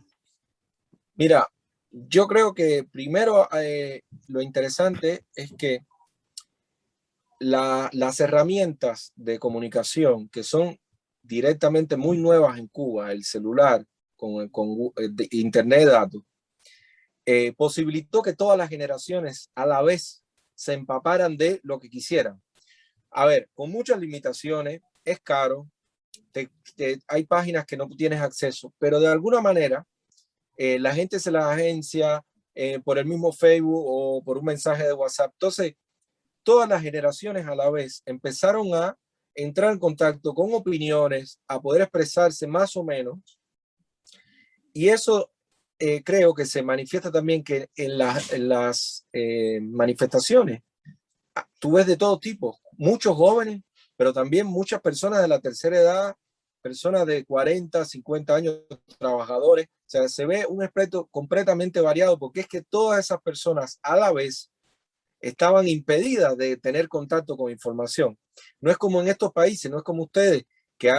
Mira, 1.14 1.48
yo 1.90 2.26
creo 2.26 2.54
que 2.54 2.84
primero 2.90 3.48
eh, 3.52 4.02
lo 4.28 4.42
interesante 4.42 5.24
es 5.34 5.52
que 5.56 5.80
las 7.38 8.20
herramientas 8.20 9.12
de 9.14 9.38
comunicación 9.38 10.28
que 10.28 10.42
son 10.42 10.78
directamente 11.22 11.96
muy 11.96 12.18
nuevas 12.18 12.58
en 12.58 12.68
Cuba, 12.68 13.12
el 13.12 13.24
celular, 13.24 13.84
con, 14.16 14.48
con 14.48 14.68
eh, 14.96 15.28
Internet 15.32 15.80
de 15.80 15.84
datos, 15.86 16.22
eh, 17.26 17.52
posibilitó 17.54 18.22
que 18.22 18.34
todas 18.34 18.56
las 18.56 18.68
generaciones 18.68 19.50
a 19.54 19.66
la 19.66 19.82
vez 19.82 20.22
se 20.54 20.72
empaparan 20.72 21.36
de 21.36 21.60
lo 21.62 21.78
que 21.78 21.90
quisieran. 21.90 22.40
A 23.10 23.26
ver, 23.26 23.50
con 23.52 23.70
muchas 23.70 23.98
limitaciones, 23.98 24.80
es 25.06 25.20
caro, 25.20 25.70
hay 27.08 27.24
páginas 27.24 27.64
que 27.64 27.78
no 27.78 27.88
tienes 27.88 28.20
acceso, 28.20 28.74
pero 28.78 29.00
de 29.00 29.08
alguna 29.08 29.40
manera 29.40 29.86
eh, 30.58 30.78
la 30.78 30.94
gente 30.94 31.18
se 31.18 31.30
las 31.30 31.46
agencia, 31.46 32.22
eh, 32.58 32.80
por 32.80 32.96
el 32.96 33.04
mismo 33.04 33.32
Facebook 33.32 33.84
o 33.86 34.22
por 34.24 34.38
un 34.38 34.46
mensaje 34.46 34.84
de 34.84 34.94
WhatsApp. 34.94 35.30
Entonces, 35.34 35.74
todas 36.42 36.66
las 36.66 36.80
generaciones 36.80 37.46
a 37.46 37.54
la 37.54 37.68
vez 37.70 38.02
empezaron 38.06 38.74
a 38.74 38.96
entrar 39.34 39.72
en 39.72 39.78
contacto 39.78 40.32
con 40.32 40.54
opiniones, 40.54 41.38
a 41.46 41.60
poder 41.60 41.82
expresarse 41.82 42.46
más 42.46 42.74
o 42.74 42.82
menos. 42.82 43.18
Y 44.72 44.88
eso 44.88 45.30
eh, 45.78 46.02
creo 46.02 46.32
que 46.32 46.46
se 46.46 46.62
manifiesta 46.62 47.12
también 47.12 47.44
que 47.44 47.68
en, 47.76 47.98
las 47.98 49.06
eh, 49.12 49.60
manifestaciones, 49.60 50.62
ah, 51.34 51.46
tú 51.58 51.72
ves 51.72 51.86
de 51.86 51.98
todo 51.98 52.18
tipo, 52.18 52.58
muchos 52.78 53.14
jóvenes, 53.14 53.60
pero 53.96 54.12
también 54.12 54.46
muchas 54.46 54.80
personas 54.80 55.22
de 55.22 55.28
la 55.28 55.40
tercera 55.40 55.78
edad, 55.78 56.16
personas 56.62 57.06
de 57.06 57.24
40, 57.24 57.84
50 57.84 58.34
años, 58.34 58.60
trabajadores. 58.98 59.66
O 59.66 59.88
sea, 59.88 60.08
se 60.08 60.26
ve 60.26 60.46
un 60.48 60.62
espectro 60.62 61.06
completamente 61.06 61.80
variado 61.80 62.18
porque 62.18 62.40
es 62.40 62.48
que 62.48 62.62
todas 62.62 62.98
esas 62.98 63.20
personas 63.22 63.78
a 63.82 63.96
la 63.96 64.12
vez 64.12 64.50
estaban 65.20 65.68
impedidas 65.68 66.36
de 66.36 66.56
tener 66.56 66.88
contacto 66.88 67.36
con 67.36 67.50
información. 67.50 68.18
No 68.60 68.70
es 68.70 68.76
como 68.76 69.00
en 69.00 69.08
estos 69.08 69.32
países, 69.32 69.70
no 69.70 69.78
es 69.78 69.84
como 69.84 70.04
ustedes, 70.04 70.44
que 70.76 70.92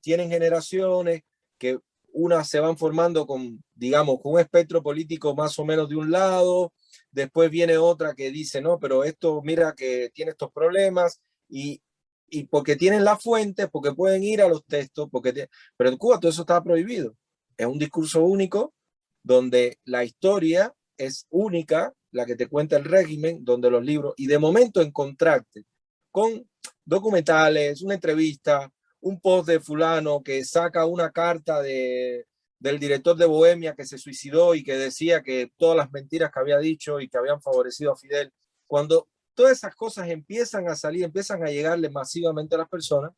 tienen 0.00 0.30
generaciones, 0.30 1.22
que 1.58 1.78
unas 2.12 2.48
se 2.48 2.60
van 2.60 2.76
formando 2.76 3.26
con, 3.26 3.64
digamos, 3.74 4.20
con 4.22 4.34
un 4.34 4.40
espectro 4.40 4.82
político 4.82 5.34
más 5.34 5.58
o 5.58 5.64
menos 5.64 5.88
de 5.88 5.96
un 5.96 6.10
lado, 6.10 6.72
después 7.10 7.50
viene 7.50 7.76
otra 7.76 8.14
que 8.14 8.30
dice, 8.30 8.60
no, 8.60 8.78
pero 8.78 9.04
esto 9.04 9.40
mira 9.42 9.74
que 9.74 10.10
tiene 10.14 10.30
estos 10.30 10.52
problemas 10.52 11.20
y, 11.48 11.82
y 12.28 12.44
porque 12.44 12.76
tienen 12.76 13.04
la 13.04 13.16
fuente, 13.16 13.68
porque 13.68 13.92
pueden 13.92 14.22
ir 14.22 14.42
a 14.42 14.48
los 14.48 14.64
textos, 14.64 15.08
porque 15.10 15.48
pero 15.76 15.90
en 15.90 15.96
Cuba 15.96 16.18
todo 16.18 16.30
eso 16.30 16.42
está 16.42 16.62
prohibido. 16.62 17.16
Es 17.56 17.66
un 17.66 17.78
discurso 17.78 18.22
único 18.24 18.74
donde 19.22 19.78
la 19.84 20.04
historia 20.04 20.74
es 20.96 21.26
única, 21.30 21.92
la 22.10 22.26
que 22.26 22.36
te 22.36 22.48
cuenta 22.48 22.76
el 22.76 22.84
régimen, 22.84 23.44
donde 23.44 23.70
los 23.70 23.84
libros, 23.84 24.14
y 24.16 24.26
de 24.26 24.38
momento 24.38 24.80
encontrarte 24.80 25.64
con 26.10 26.48
documentales, 26.84 27.82
una 27.82 27.94
entrevista, 27.94 28.70
un 29.00 29.20
post 29.20 29.48
de 29.48 29.60
fulano 29.60 30.22
que 30.22 30.44
saca 30.44 30.86
una 30.86 31.10
carta 31.10 31.60
de, 31.60 32.26
del 32.58 32.78
director 32.78 33.16
de 33.16 33.26
Bohemia 33.26 33.74
que 33.74 33.84
se 33.84 33.98
suicidó 33.98 34.54
y 34.54 34.62
que 34.62 34.76
decía 34.76 35.22
que 35.22 35.50
todas 35.56 35.76
las 35.76 35.90
mentiras 35.92 36.30
que 36.32 36.40
había 36.40 36.58
dicho 36.58 37.00
y 37.00 37.08
que 37.08 37.18
habían 37.18 37.42
favorecido 37.42 37.92
a 37.92 37.96
Fidel, 37.96 38.32
cuando 38.66 39.08
todas 39.34 39.52
esas 39.52 39.74
cosas 39.74 40.08
empiezan 40.08 40.68
a 40.68 40.76
salir, 40.76 41.04
empiezan 41.04 41.42
a 41.42 41.50
llegarle 41.50 41.90
masivamente 41.90 42.54
a 42.54 42.58
las 42.58 42.68
personas, 42.68 43.12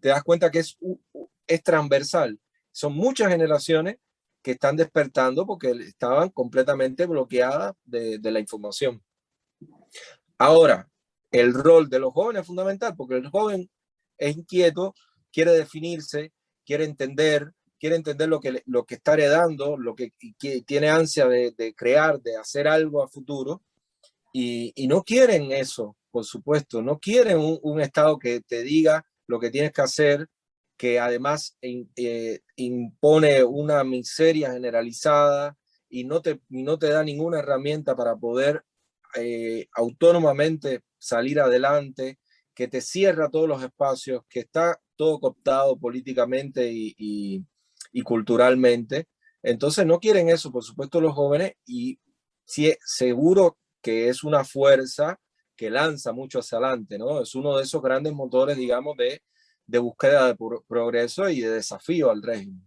te 0.00 0.08
das 0.08 0.22
cuenta 0.22 0.50
que 0.50 0.60
es, 0.60 0.76
transversal. 1.64 2.38
Son 2.72 2.94
muchas 2.94 3.30
generaciones 3.30 3.96
que 4.42 4.52
están 4.52 4.76
despertando 4.76 5.46
porque 5.46 5.70
estaban 5.70 6.30
completamente 6.30 7.06
bloqueadas 7.06 7.74
de, 7.84 8.18
de 8.18 8.30
la 8.30 8.40
información. 8.40 9.02
Ahora, 10.36 10.88
el 11.30 11.54
rol 11.54 11.88
de 11.88 11.98
los 11.98 12.12
jóvenes 12.12 12.42
es 12.42 12.46
fundamental 12.46 12.94
porque 12.96 13.16
el 13.16 13.28
joven 13.28 13.70
es 14.18 14.36
inquieto, 14.36 14.94
quiere 15.32 15.52
definirse, 15.52 16.32
quiere 16.64 16.84
entender, 16.84 17.52
quiere 17.78 17.96
entender 17.96 18.28
lo 18.28 18.40
que, 18.40 18.62
lo 18.66 18.84
que 18.84 18.96
está 18.96 19.14
heredando, 19.14 19.76
lo 19.76 19.94
que, 19.94 20.12
tiene 20.66 20.90
ansia 20.90 21.26
de, 21.26 21.74
crear, 21.76 22.20
de 22.20 22.36
hacer 22.36 22.68
algo 22.68 23.02
a 23.02 23.08
futuro, 23.08 23.62
y, 24.40 24.86
no 24.86 25.02
quieren 25.02 25.50
eso, 25.50 25.96
por 26.12 26.24
supuesto, 26.24 26.80
no 26.80 27.00
quieren 27.00 27.38
un, 27.38 27.80
Estado 27.80 28.18
que 28.18 28.40
te 28.40 28.62
diga 28.62 29.04
lo 29.26 29.40
que 29.40 29.50
tienes 29.50 29.72
que 29.72 29.82
hacer, 29.82 30.28
que 30.76 31.00
además 31.00 31.56
eh, 31.60 32.40
impone 32.54 33.42
una 33.42 33.82
miseria 33.82 34.52
generalizada 34.52 35.56
y 35.88 36.04
no 36.04 36.22
te, 36.22 36.40
no 36.48 36.78
te 36.78 36.88
da 36.88 37.02
ninguna 37.02 37.40
herramienta 37.40 37.96
para 37.96 38.14
poder 38.14 38.62
eh, 39.16 39.66
autónomamente 39.72 40.82
salir 40.98 41.40
adelante, 41.40 42.20
que 42.54 42.68
te 42.68 42.80
cierra 42.80 43.30
todos 43.30 43.48
los 43.48 43.62
espacios, 43.62 44.22
que 44.28 44.40
está 44.40 44.80
todo 44.94 45.18
cooptado 45.18 45.76
políticamente 45.76 46.70
y, 46.72 47.44
culturalmente. 48.04 49.08
Entonces 49.42 49.84
no 49.84 49.98
quieren 49.98 50.28
eso, 50.28 50.52
por 50.52 50.62
supuesto, 50.62 51.00
los 51.00 51.14
jóvenes 51.14 51.54
y 51.66 51.98
sí, 52.44 52.72
seguro 52.84 53.58
que 53.88 54.10
es 54.10 54.22
una 54.22 54.44
fuerza 54.44 55.18
que 55.56 55.70
lanza 55.70 56.12
mucho 56.12 56.40
hacia 56.40 56.58
adelante, 56.58 56.98
¿no? 56.98 57.22
Es 57.22 57.34
uno 57.34 57.56
de 57.56 57.62
esos 57.62 57.80
grandes 57.80 58.12
motores, 58.12 58.54
digamos, 58.58 58.94
de, 58.98 59.22
de 59.66 59.78
búsqueda 59.78 60.26
de 60.26 60.36
progreso 60.68 61.26
y 61.30 61.40
de 61.40 61.52
desafío 61.52 62.10
al 62.10 62.22
régimen. 62.22 62.60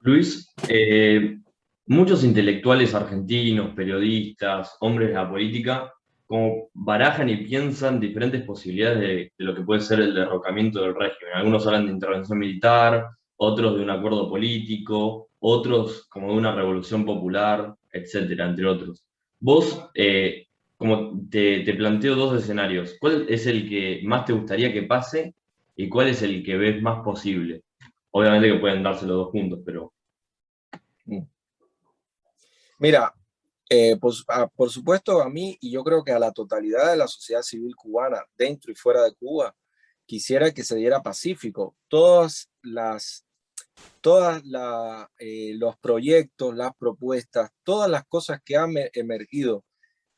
Luis, 0.00 0.50
eh, 0.70 1.36
muchos 1.84 2.24
intelectuales 2.24 2.94
argentinos, 2.94 3.74
periodistas, 3.74 4.74
hombres 4.80 5.08
de 5.08 5.14
la 5.16 5.28
política, 5.28 5.92
como 6.26 6.70
barajan 6.72 7.28
y 7.28 7.44
piensan 7.44 8.00
diferentes 8.00 8.42
posibilidades 8.44 9.00
de, 9.00 9.32
lo 9.36 9.54
que 9.54 9.60
puede 9.60 9.82
ser 9.82 10.00
el 10.00 10.14
derrocamiento 10.14 10.80
del 10.80 10.94
régimen. 10.94 11.34
Algunos 11.34 11.66
hablan 11.66 11.84
de 11.84 11.92
intervención 11.92 12.38
militar, 12.38 13.06
otros 13.36 13.76
de 13.76 13.82
un 13.82 13.90
acuerdo 13.90 14.30
político, 14.30 15.28
otros 15.40 16.06
como 16.08 16.32
de 16.32 16.38
una 16.38 16.54
revolución 16.54 17.04
popular, 17.04 17.74
etcétera, 17.92 18.48
entre 18.48 18.64
otros. 18.64 19.04
Vos, 19.40 19.90
eh, 19.94 20.46
como 20.76 21.20
te, 21.30 21.60
te, 21.60 21.74
planteo 21.74 22.14
dos 22.14 22.42
escenarios, 22.42 22.96
¿cuál 23.00 23.26
es 23.28 23.46
el 23.46 23.68
que 23.68 24.02
más 24.04 24.26
te 24.26 24.34
gustaría 24.34 24.72
que 24.72 24.82
pase 24.82 25.34
y 25.74 25.88
cuál 25.88 26.08
es 26.08 26.22
el 26.22 26.44
que 26.44 26.56
ves 26.56 26.80
más 26.82 27.02
posible? 27.02 27.62
Obviamente 28.10 28.52
que 28.52 28.58
pueden 28.58 28.82
darse 28.82 29.06
los 29.06 29.16
dos 29.16 29.30
juntos, 29.30 29.60
pero... 29.64 29.92
Mira, 32.78 33.14
eh, 33.68 33.96
pues, 34.00 34.24
ah, 34.28 34.48
por 34.48 34.68
supuesto, 34.70 35.22
a 35.22 35.30
mí 35.30 35.56
y 35.60 35.70
yo 35.70 35.84
creo 35.84 36.02
que 36.02 36.12
a 36.12 36.18
la 36.18 36.32
totalidad 36.32 36.90
de 36.90 36.96
la 36.96 37.06
sociedad 37.06 37.42
civil 37.42 37.76
cubana, 37.76 38.24
dentro 38.36 38.72
y 38.72 38.74
fuera 38.74 39.04
de 39.04 39.14
Cuba, 39.14 39.54
quisiera 40.06 40.50
que 40.52 40.64
se 40.64 40.76
diera 40.76 41.02
pacífico. 41.02 41.76
Todas 41.88 42.50
las, 42.62 43.24
todas 44.00 44.42
eh, 45.18 45.52
los 45.56 45.76
proyectos, 45.78 46.54
las 46.54 46.74
propuestas, 46.76 47.50
todas 47.62 47.90
las 47.90 48.04
cosas 48.06 48.40
que 48.44 48.56
han 48.56 48.74
emergido 48.94 49.64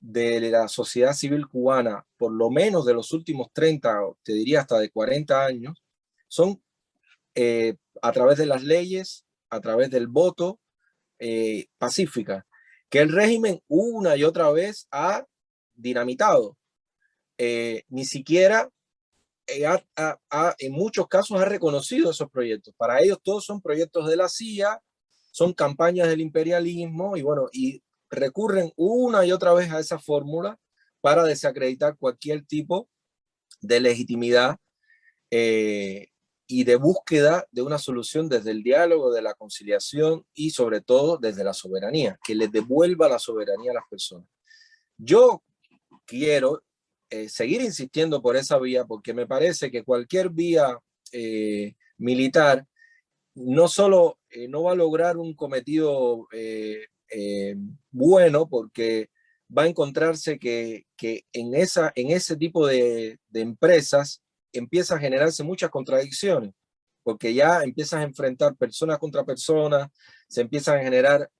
de 0.00 0.40
la 0.50 0.68
sociedad 0.68 1.12
civil 1.12 1.46
cubana, 1.46 2.06
por 2.16 2.32
lo 2.32 2.50
menos 2.50 2.84
de 2.84 2.94
los 2.94 3.12
últimos 3.12 3.48
30, 3.52 4.00
te 4.22 4.32
diría 4.32 4.60
hasta 4.60 4.78
de 4.78 4.90
40 4.90 5.44
años, 5.44 5.82
son 6.28 6.62
eh, 7.34 7.76
a 8.00 8.12
través 8.12 8.38
de 8.38 8.46
las 8.46 8.62
leyes, 8.62 9.24
a 9.50 9.60
través 9.60 9.90
del 9.90 10.08
voto 10.08 10.58
pacífica 11.78 12.44
que 12.92 12.98
el 12.98 13.10
régimen 13.10 13.58
una 13.68 14.16
y 14.16 14.24
otra 14.24 14.52
vez 14.52 14.86
ha 14.90 15.24
dinamitado. 15.74 16.58
Eh, 17.38 17.84
ni 17.88 18.04
siquiera 18.04 18.68
eh, 19.46 19.66
en 20.58 20.72
muchos 20.72 21.08
casos 21.08 21.40
ha 21.40 21.44
reconocido 21.44 22.10
esos 22.10 22.30
proyectos. 22.30 22.74
Para 22.76 23.00
ellos 23.00 23.18
todos 23.22 23.44
son 23.44 23.60
proyectos 23.60 24.08
de 24.08 24.16
la 24.16 24.28
CIA, 24.28 24.80
son 25.30 25.52
campañas 25.52 26.08
del 26.08 26.20
imperialismo 26.20 27.16
y 27.16 27.22
bueno, 27.22 27.48
y 27.52 27.82
recurren 28.10 28.72
una 28.76 29.24
y 29.24 29.32
otra 29.32 29.52
vez 29.54 29.70
a 29.72 29.80
esa 29.80 29.98
fórmula 29.98 30.58
para 31.00 31.24
desacreditar 31.24 31.96
cualquier 31.96 32.44
tipo 32.44 32.88
de 33.60 33.80
legitimidad 33.80 34.56
eh, 35.30 36.08
y 36.46 36.64
de 36.64 36.76
búsqueda 36.76 37.46
de 37.50 37.62
una 37.62 37.78
solución 37.78 38.28
desde 38.28 38.50
el 38.50 38.62
diálogo, 38.62 39.12
de 39.12 39.22
la 39.22 39.34
conciliación 39.34 40.26
y 40.34 40.50
sobre 40.50 40.82
todo 40.82 41.16
desde 41.16 41.44
la 41.44 41.54
soberanía, 41.54 42.18
que 42.22 42.34
les 42.34 42.52
devuelva 42.52 43.08
la 43.08 43.18
soberanía 43.18 43.70
a 43.70 43.74
las 43.74 43.88
personas. 43.88 44.28
Yo 44.98 45.42
quiero 46.04 46.62
eh, 47.12 47.28
seguir 47.28 47.60
insistiendo 47.60 48.22
por 48.22 48.36
esa 48.36 48.58
vía 48.58 48.86
porque 48.86 49.12
me 49.12 49.26
parece 49.26 49.70
que 49.70 49.84
cualquier 49.84 50.30
vía 50.30 50.78
eh, 51.12 51.74
militar 51.98 52.66
no 53.34 53.68
solo 53.68 54.18
eh, 54.30 54.48
no 54.48 54.62
va 54.62 54.72
a 54.72 54.76
lograr 54.76 55.18
un 55.18 55.34
cometido 55.34 56.26
bueno 57.90 58.48
porque 58.48 59.10
va 59.54 59.64
a 59.64 59.66
encontrarse 59.66 60.38
que, 60.38 60.86
que 60.96 61.26
en, 61.34 61.54
esa, 61.54 61.92
en 61.96 62.12
ese 62.12 62.34
tipo 62.34 62.66
de, 62.66 63.18
de 63.28 63.40
empresas 63.42 64.22
empieza 64.50 64.94
a 64.94 64.98
generarse 64.98 65.42
muchas 65.42 65.68
contradicciones, 65.68 66.54
porque 67.02 67.34
ya 67.34 67.62
empiezas 67.62 68.00
a 68.00 68.04
enfrentar 68.04 68.56
personas 68.56 68.98
contra 68.98 69.22
personas, 69.22 69.90
se 70.28 70.40
empiezan 70.40 70.78
a 70.78 70.82
generar 70.82 71.30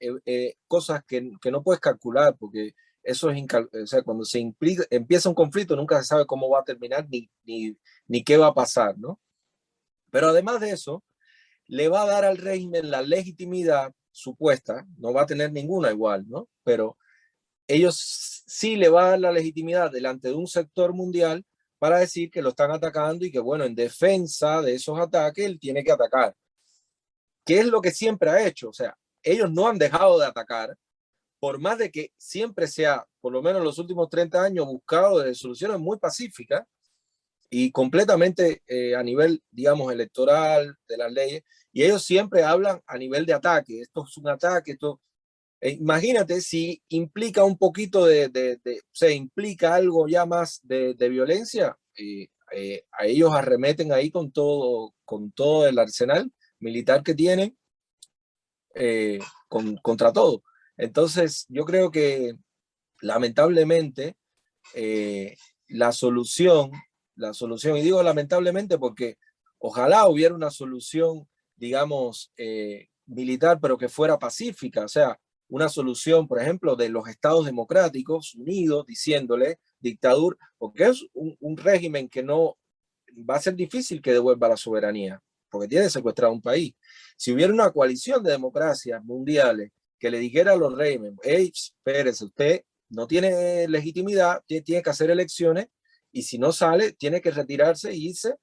cosas 0.69 1.03
que, 1.07 1.31
que, 1.41 1.51
no 1.51 1.63
puedes 1.63 1.81
calcular, 1.81 2.37
porque 2.39 2.75
eso 3.03 3.31
es, 3.31 3.95
o 3.95 4.05
cuando 4.05 4.25
se 4.25 4.39
implica, 4.39 4.85
empieza 4.91 5.29
un 5.29 5.35
conflicto, 5.35 5.77
nunca 5.77 5.99
se 5.99 6.07
sabe 6.07 6.27
cómo 6.27 6.49
va 6.49 6.61
a 6.61 6.65
terminar 6.65 7.07
ni, 7.09 7.31
ni, 7.45 7.77
ni 8.07 8.23
qué 8.23 8.37
va 8.37 8.49
a 8.49 8.55
pasar, 8.55 8.97
¿no? 8.99 9.21
Pero 10.11 10.29
además 10.29 10.61
de 10.61 10.71
eso, 10.71 11.03
le 11.67 11.89
va 11.89 12.03
a 12.03 12.07
dar 12.07 12.25
al 12.25 12.37
régimen 12.37 12.91
la 12.91 13.03
legitimidad 13.03 13.93
supuesta, 14.11 14.87
no 14.99 15.13
va 15.13 15.23
a 15.23 15.27
tener 15.27 15.53
ninguna 15.53 15.91
igual, 15.91 16.29
¿no? 16.29 16.49
Pero 16.63 16.99
ellos 17.67 18.45
sí 18.47 18.77
le 18.77 18.89
va 18.89 19.07
a 19.07 19.11
dar 19.11 19.21
la 19.21 19.33
legitimidad 19.33 19.91
delante 19.91 20.29
de 20.29 20.35
un 20.35 20.47
sector 20.47 20.93
mundial 20.93 21.45
para 21.79 21.99
decir 21.99 22.31
que 22.31 22.43
lo 22.43 22.51
están 22.51 22.71
atacando 22.71 23.25
y 23.25 23.33
que, 23.33 23.41
bueno, 23.41 23.65
en 23.65 23.75
defensa 23.75 24.63
de 24.63 24.75
esos 24.75 24.99
ataques, 24.99 25.45
él 25.45 25.59
tiene 25.59 25.83
que 25.83 25.91
atacar. 25.91 26.37
¿Qué 27.45 27.61
es 27.61 27.67
lo 27.67 27.81
que 27.81 27.91
siempre 27.91 28.31
ha 28.31 28.47
hecho? 28.47 28.69
O 28.69 28.73
sea, 28.73 28.97
ellos 29.23 29.51
no 29.51 29.67
han 29.67 29.79
dejado 29.79 30.19
de 30.19 30.27
atacar, 30.27 30.77
por 31.43 31.59
más 31.59 31.77
de 31.77 31.91
que 31.91 32.13
siempre 32.17 32.69
sea, 32.69 33.05
por 33.21 33.33
lo 33.33 33.43
menos 33.43 33.59
en 33.59 33.65
los 33.65 33.77
últimos 33.81 34.09
30 34.09 34.45
años, 34.45 34.65
buscado 34.65 35.19
de 35.19 35.35
soluciones 35.35 35.81
muy 35.81 35.99
pacíficas 35.99 36.63
y 37.51 37.73
completamente 37.73 38.63
eh, 38.69 38.95
a 38.95 39.03
nivel, 39.03 39.43
digamos, 39.51 39.93
electoral 39.93 40.77
de 40.87 40.97
las 40.97 41.11
leyes, 41.11 41.43
y 41.73 41.83
ellos 41.83 42.05
siempre 42.05 42.45
hablan 42.45 42.81
a 42.87 42.97
nivel 42.97 43.27
de 43.27 43.33
ataque, 43.33 43.81
esto 43.81 44.05
es 44.09 44.17
un 44.19 44.29
ataque, 44.29 44.73
esto... 44.73 45.01
Eh, 45.61 45.71
imagínate 45.81 46.41
si 46.41 46.81
implica 46.91 47.43
un 47.43 47.59
poquito 47.59 48.07
de, 48.07 48.29
de, 48.29 48.61
se 48.93 49.13
implica 49.13 49.75
algo 49.75 50.07
ya 50.07 50.25
más 50.25 50.61
de, 50.63 50.95
de 50.95 51.09
violencia, 51.09 51.77
eh, 51.97 52.29
a 52.93 53.07
ellos 53.07 53.35
arremeten 53.35 53.91
ahí 53.93 54.13
con 54.13 54.31
todo, 54.31 54.95
con 55.05 55.33
todo 55.33 55.67
el 55.67 55.77
arsenal 55.81 56.31
militar 56.61 57.03
que 57.03 57.15
tienen 57.17 57.59
con, 59.49 59.77
contra 59.79 60.13
todo. 60.13 60.45
Entonces, 60.77 61.47
yo 61.49 61.65
creo 61.65 61.91
que 61.91 62.35
lamentablemente 63.01 64.17
la 65.69 65.93
solución, 65.93 66.71
la 67.17 67.35
solución, 67.35 67.77
y 67.77 67.83
digo 67.83 68.03
lamentablemente 68.03 68.79
porque 68.79 69.17
ojalá 69.59 70.09
hubiera 70.09 70.35
una 70.35 70.51
solución 70.51 71.29
digamos, 71.63 72.33
eh, 72.37 72.89
militar, 73.07 73.61
pero 73.63 73.79
que 73.79 73.89
fuera 73.89 74.19
pacífica, 74.19 74.85
o 74.85 74.89
sea, 74.89 75.17
una 75.49 75.69
solución, 75.69 76.27
por 76.27 76.41
ejemplo, 76.43 76.75
de 76.75 76.89
los 76.89 77.07
estados 77.07 77.47
democráticos 77.47 78.35
unidos, 78.35 78.85
diciéndole 78.85 79.61
dictadura, 79.79 80.37
porque 80.59 80.89
es 80.89 81.07
un, 81.13 81.57
régimen 81.57 82.09
que 82.09 82.25
no 82.25 82.57
va 83.31 83.37
a 83.37 83.41
ser 83.41 83.55
difícil 83.55 84.03
que 84.03 84.13
devuelva 84.13 84.49
la 84.49 84.57
soberanía, 84.57 85.23
porque 85.49 85.69
tiene 85.69 85.89
secuestrado 85.89 86.33
un 86.33 86.43
país. 86.43 86.75
Si 87.17 87.33
hubiera 87.33 87.53
una 87.53 87.71
coalición 87.71 88.25
de 88.25 88.33
democracias 88.33 89.01
mundiales 89.05 89.71
que 90.03 90.11
le 90.11 90.19
dijera 90.19 90.55
a 90.55 90.57
los 90.57 90.77
regímenes, 90.77 91.21
hey, 91.23 91.53
espérese, 91.55 92.25
usted 92.25 92.63
no 92.89 93.07
tiene 93.07 93.69
legitimidad, 93.69 94.43
tiene 94.49 94.83
que 94.83 94.91
hacer 94.91 95.13
elecciones, 95.13 95.69
y 96.11 96.25
si 96.25 96.39
no 96.39 96.51
sale, 96.51 96.93
tiene 96.93 97.21
que 97.21 97.31
retirarse 97.31 97.91
e 97.91 97.95
irse, 97.95 98.35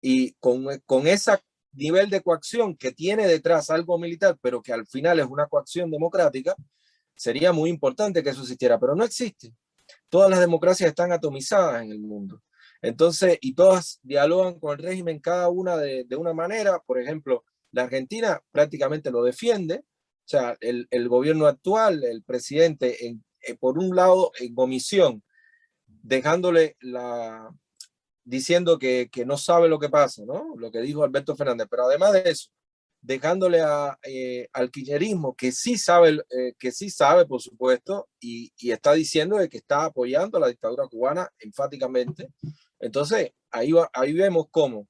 y 0.00 0.32
con, 0.40 0.66
con 0.84 1.06
esa 1.06 1.40
nivel 1.74 2.10
de 2.10 2.22
coacción 2.22 2.76
que 2.76 2.90
tiene 2.90 3.28
detrás 3.28 3.70
algo 3.70 4.00
militar, 4.00 4.36
pero 4.42 4.60
que 4.60 4.72
al 4.72 4.84
final 4.84 5.20
es 5.20 5.26
una 5.26 5.46
coacción 5.46 5.92
democrática, 5.92 6.56
sería 7.14 7.52
muy 7.52 7.70
importante 7.70 8.20
que 8.20 8.30
eso 8.30 8.42
existiera, 8.42 8.80
pero 8.80 8.96
no 8.96 9.04
existe. 9.04 9.54
Todas 10.08 10.28
las 10.28 10.40
democracias 10.40 10.88
están 10.88 11.12
atomizadas 11.12 11.84
en 11.84 11.92
el 11.92 12.00
mundo. 12.00 12.42
Entonces, 12.82 13.38
y 13.40 13.54
todas 13.54 14.00
dialogan 14.02 14.58
con 14.58 14.72
el 14.76 14.84
régimen 14.84 15.20
cada 15.20 15.50
una 15.50 15.76
de, 15.76 16.04
una 16.16 16.32
manera. 16.32 16.80
Por 16.84 17.00
ejemplo, 17.00 17.44
la 17.70 17.84
Argentina 17.84 18.42
prácticamente 18.50 19.12
lo 19.12 19.22
defiende. 19.22 19.84
O 20.26 20.28
sea, 20.28 20.56
el, 20.60 21.08
gobierno 21.08 21.46
actual, 21.46 22.02
el 22.02 22.24
presidente, 22.24 23.06
en, 23.06 23.24
eh, 23.42 23.54
por 23.54 23.78
un 23.78 23.94
lado, 23.94 24.32
en 24.40 24.56
comisión, 24.56 25.22
dejándole 25.86 26.76
la, 26.80 27.48
diciendo 28.24 28.76
que, 28.76 29.08
no 29.24 29.38
sabe 29.38 29.68
lo 29.68 29.78
que 29.78 29.88
pasa, 29.88 30.24
¿no? 30.26 30.56
Lo 30.58 30.72
que 30.72 30.80
dijo 30.80 31.04
Alberto 31.04 31.36
Fernández. 31.36 31.68
Pero 31.70 31.84
además 31.84 32.12
de 32.12 32.28
eso, 32.28 32.50
dejándole 33.00 33.60
a, 33.60 33.96
eh, 34.02 34.48
al 34.52 34.72
kirchnerismo 34.72 35.36
que 35.36 35.52
sí 35.52 35.78
sabe, 35.78 36.20
eh, 36.30 36.54
que 36.58 36.72
sí 36.72 36.90
sabe, 36.90 37.24
por 37.24 37.40
supuesto, 37.40 38.08
y, 38.18 38.52
está 38.68 38.94
diciendo 38.94 39.38
que 39.48 39.58
está 39.58 39.84
apoyando 39.84 40.38
a 40.38 40.40
la 40.40 40.48
dictadura 40.48 40.88
cubana 40.88 41.30
enfáticamente. 41.38 42.30
Entonces, 42.80 43.30
ahí, 43.52 43.72
ahí 43.92 44.12
vemos 44.12 44.46
cómo 44.50 44.88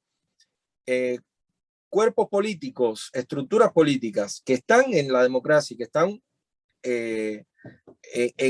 eh, 0.86 1.18
cuerpos 1.96 2.28
políticos, 2.28 3.08
estructuras 3.14 3.72
políticas 3.72 4.42
que 4.44 4.52
están 4.52 4.92
en 4.92 5.10
la 5.10 5.22
democracia, 5.22 5.78
que 5.78 5.84
están 5.84 6.22
en, 6.82 7.46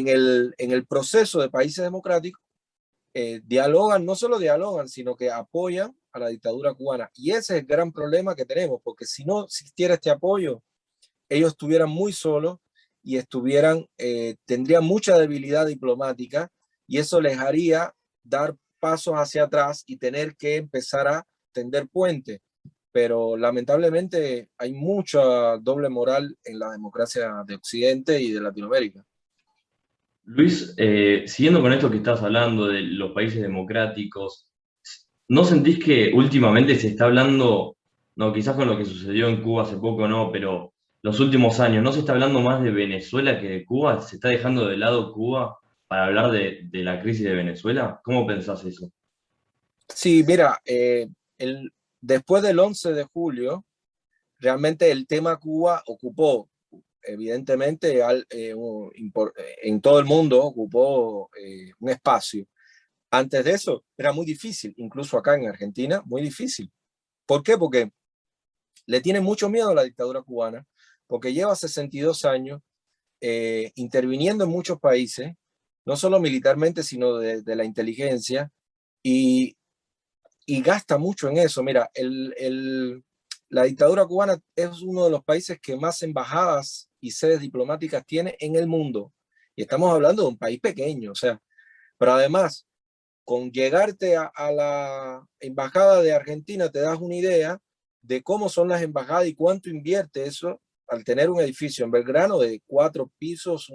el, 0.09 0.53
en 0.59 0.73
el 0.73 0.85
proceso 0.85 1.41
de 1.41 1.49
países 1.49 1.85
democráticos, 1.85 2.43
eh, 3.15 3.41
dialogan, 3.45 4.05
no 4.05 4.17
solo 4.17 4.41
dialogan, 4.41 4.89
sino 4.89 5.15
que 5.15 5.31
apoyan 5.31 5.97
a 6.13 6.19
la 6.19 6.27
dictadura 6.27 6.75
cubana. 6.75 7.09
Y 7.15 7.31
ese 7.31 7.55
es 7.55 7.61
el 7.61 7.67
gran 7.67 7.93
problema 7.93 8.35
que 8.35 8.45
tenemos, 8.45 8.81
porque 8.83 9.07
si 9.07 9.25
no 9.25 9.45
existiera 9.45 9.95
este 9.95 10.11
apoyo, 10.11 10.65
ellos 11.29 11.53
estuvieran 11.53 11.89
muy 11.89 12.13
solos 12.13 12.59
y 13.05 13.17
estuvieran, 13.17 13.87
eh, 13.97 14.35
tendrían 14.45 14.83
mucha 14.83 15.17
debilidad 15.21 15.67
diplomática 15.67 16.51
y 16.89 16.99
eso 16.99 17.21
les 17.21 17.39
haría 17.39 17.95
dar 18.25 18.57
pasos 18.81 19.15
hacia 19.15 19.45
atrás 19.45 19.85
y 19.87 19.99
tener 19.99 20.35
que 20.35 20.57
empezar 20.57 21.07
a 21.07 21.25
tender 21.53 21.87
puentes. 21.87 22.41
Pero 22.97 23.37
lamentablemente 23.37 24.49
hay 24.57 24.73
mucha 24.73 25.59
doble 25.59 25.91
moral 25.91 26.35
en 26.43 26.59
la 26.59 26.71
democracia 26.71 27.31
de 27.47 27.57
Occidente 27.57 28.19
y 28.23 28.31
de 28.33 28.41
Latinoamérica. 28.41 29.05
Luis, 30.25 30.73
eh, 30.79 31.25
siguiendo 31.27 31.61
con 31.61 31.75
esto 31.75 31.91
que 31.91 31.99
estás 31.99 32.23
hablando 32.23 32.69
de 32.69 32.81
los 32.81 33.13
países 33.13 33.43
democráticos, 33.43 34.51
¿no 35.29 35.45
sentís 35.45 35.79
que 35.79 36.11
últimamente 36.15 36.75
se 36.77 36.89
está 36.89 37.05
hablando, 37.05 37.77
no, 38.15 38.33
quizás 38.33 38.57
con 38.57 38.67
lo 38.67 38.79
que 38.79 38.87
sucedió 38.87 39.29
en 39.29 39.43
Cuba 39.43 39.65
hace 39.65 39.77
poco 39.77 40.09
no, 40.09 40.33
pero 40.33 40.73
los 41.03 41.21
últimos 41.21 41.61
años, 41.61 41.83
¿no 41.83 41.93
se 41.93 41.99
está 41.99 42.13
hablando 42.13 42.41
más 42.41 42.63
de 42.63 42.71
Venezuela 42.71 43.39
que 43.39 43.49
de 43.51 43.67
Cuba? 43.67 44.01
¿Se 44.01 44.17
está 44.17 44.31
dejando 44.31 44.67
de 44.67 44.79
lado 44.79 45.13
Cuba 45.13 45.59
para 45.87 46.07
hablar 46.07 46.31
de, 46.31 46.67
la 46.73 47.03
crisis 47.03 47.25
de 47.25 47.35
Venezuela? 47.35 48.01
¿Cómo 48.03 48.27
pensás 48.27 48.65
eso? 48.65 48.91
Sí, 49.87 50.25
mira, 50.27 50.63
eh, 50.65 51.09
el, 51.37 51.71
después 52.07 52.43
del 52.43 52.59
11 52.59 52.93
de 52.93 53.05
julio, 53.05 53.65
realmente 54.39 54.91
el 54.91 55.07
tema 55.07 55.37
Cuba 55.39 55.83
ocupó 55.87 56.49
evidentemente 57.03 58.01
eh, 58.01 58.27
eh, 58.31 58.55
en 59.63 59.81
todo 59.81 59.99
el 59.99 60.05
mundo 60.05 60.43
ocupó 60.45 61.31
eh, 61.41 61.71
un 61.79 61.91
espacio. 61.91 62.47
Antes 63.11 63.45
de 63.45 63.53
eso 63.53 63.85
era 63.97 64.13
muy 64.13 64.27
difícil, 64.27 64.75
incluso 64.77 65.17
acá 65.17 65.37
en 65.37 65.49
Argentina, 65.49 66.03
muy 66.05 66.23
difícil. 66.23 66.71
¿Por 67.25 67.43
qué? 67.43 67.57
Porque 67.57 67.91
le 68.87 69.01
tiene 69.01 69.21
mucho 69.21 69.49
miedo 69.49 69.71
a 69.71 69.75
la 69.75 69.85
dictadura 69.85 70.23
cubana, 70.23 70.67
porque 71.07 71.33
lleva 71.33 71.55
62 71.55 72.25
años 72.25 72.61
interviniendo 73.75 74.45
en 74.45 74.51
muchos 74.51 74.79
países, 74.79 75.33
no 75.85 75.97
solo 75.97 76.21
militarmente, 76.21 76.83
sino 76.83 77.17
de, 77.17 77.57
la 77.57 77.65
inteligencia, 77.65 78.51
y, 79.03 79.57
y, 80.47 80.63
gasta 80.63 80.97
mucho 80.99 81.29
en 81.29 81.39
eso. 81.39 81.63
Mira, 81.63 81.91
el, 81.95 82.35
el, 82.39 83.05
la 83.49 83.65
dictadura 83.65 84.07
cubana 84.07 84.39
es 84.55 84.81
uno 84.83 85.05
de 85.05 85.11
los 85.11 85.25
países 85.25 85.59
que 85.61 85.77
más 85.77 86.03
embajadas 86.03 86.89
y 87.01 87.11
sedes 87.11 87.41
diplomáticas 87.41 88.05
tiene 88.07 88.37
en 88.41 88.57
el 88.57 88.67
mundo. 88.67 89.13
Y 89.55 89.63
estamos 89.63 89.93
hablando 89.93 90.23
de 90.23 90.29
un 90.29 90.39
país 90.39 90.61
pequeño, 90.61 91.13
o 91.13 91.15
sea, 91.15 91.41
pero 91.99 92.13
además, 92.13 92.67
con 93.25 93.51
llegarte 93.51 94.17
a, 94.17 94.31
la 94.53 95.27
embajada 95.41 96.03
de 96.03 96.13
Argentina 96.13 96.71
te 96.71 96.81
das 96.81 96.99
una 97.01 97.17
idea 97.17 97.59
de 98.03 98.23
cómo 98.23 98.49
son 98.49 98.69
las 98.69 98.83
embajadas 98.83 99.27
y 99.27 99.35
cuánto 99.35 99.69
invierte 99.69 100.25
eso 100.25 100.61
al 100.87 101.03
tener 101.03 101.31
un 101.31 101.41
edificio 101.41 101.85
en 101.85 101.91
Belgrano 101.91 102.39
de 102.39 102.63
cuatro 102.67 103.11
pisos, 103.19 103.73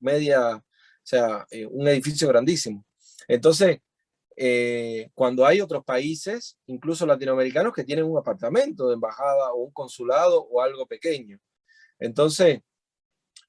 media, 0.00 0.56
o 0.56 0.62
sea, 1.02 1.46
eh, 1.50 1.66
un 1.66 1.86
edificio 1.86 2.28
grandísimo. 2.28 2.86
Entonces, 3.28 3.80
eh, 4.36 5.10
cuando 5.14 5.46
hay 5.46 5.60
otros 5.60 5.84
países, 5.84 6.58
incluso 6.66 7.06
latinoamericanos, 7.06 7.72
que 7.72 7.84
tienen 7.84 8.04
un 8.04 8.18
apartamento 8.18 8.88
de 8.88 8.94
embajada 8.94 9.52
o 9.52 9.64
un 9.64 9.72
consulado 9.72 10.42
o 10.42 10.60
algo 10.60 10.86
pequeño. 10.86 11.38
Entonces, 11.98 12.60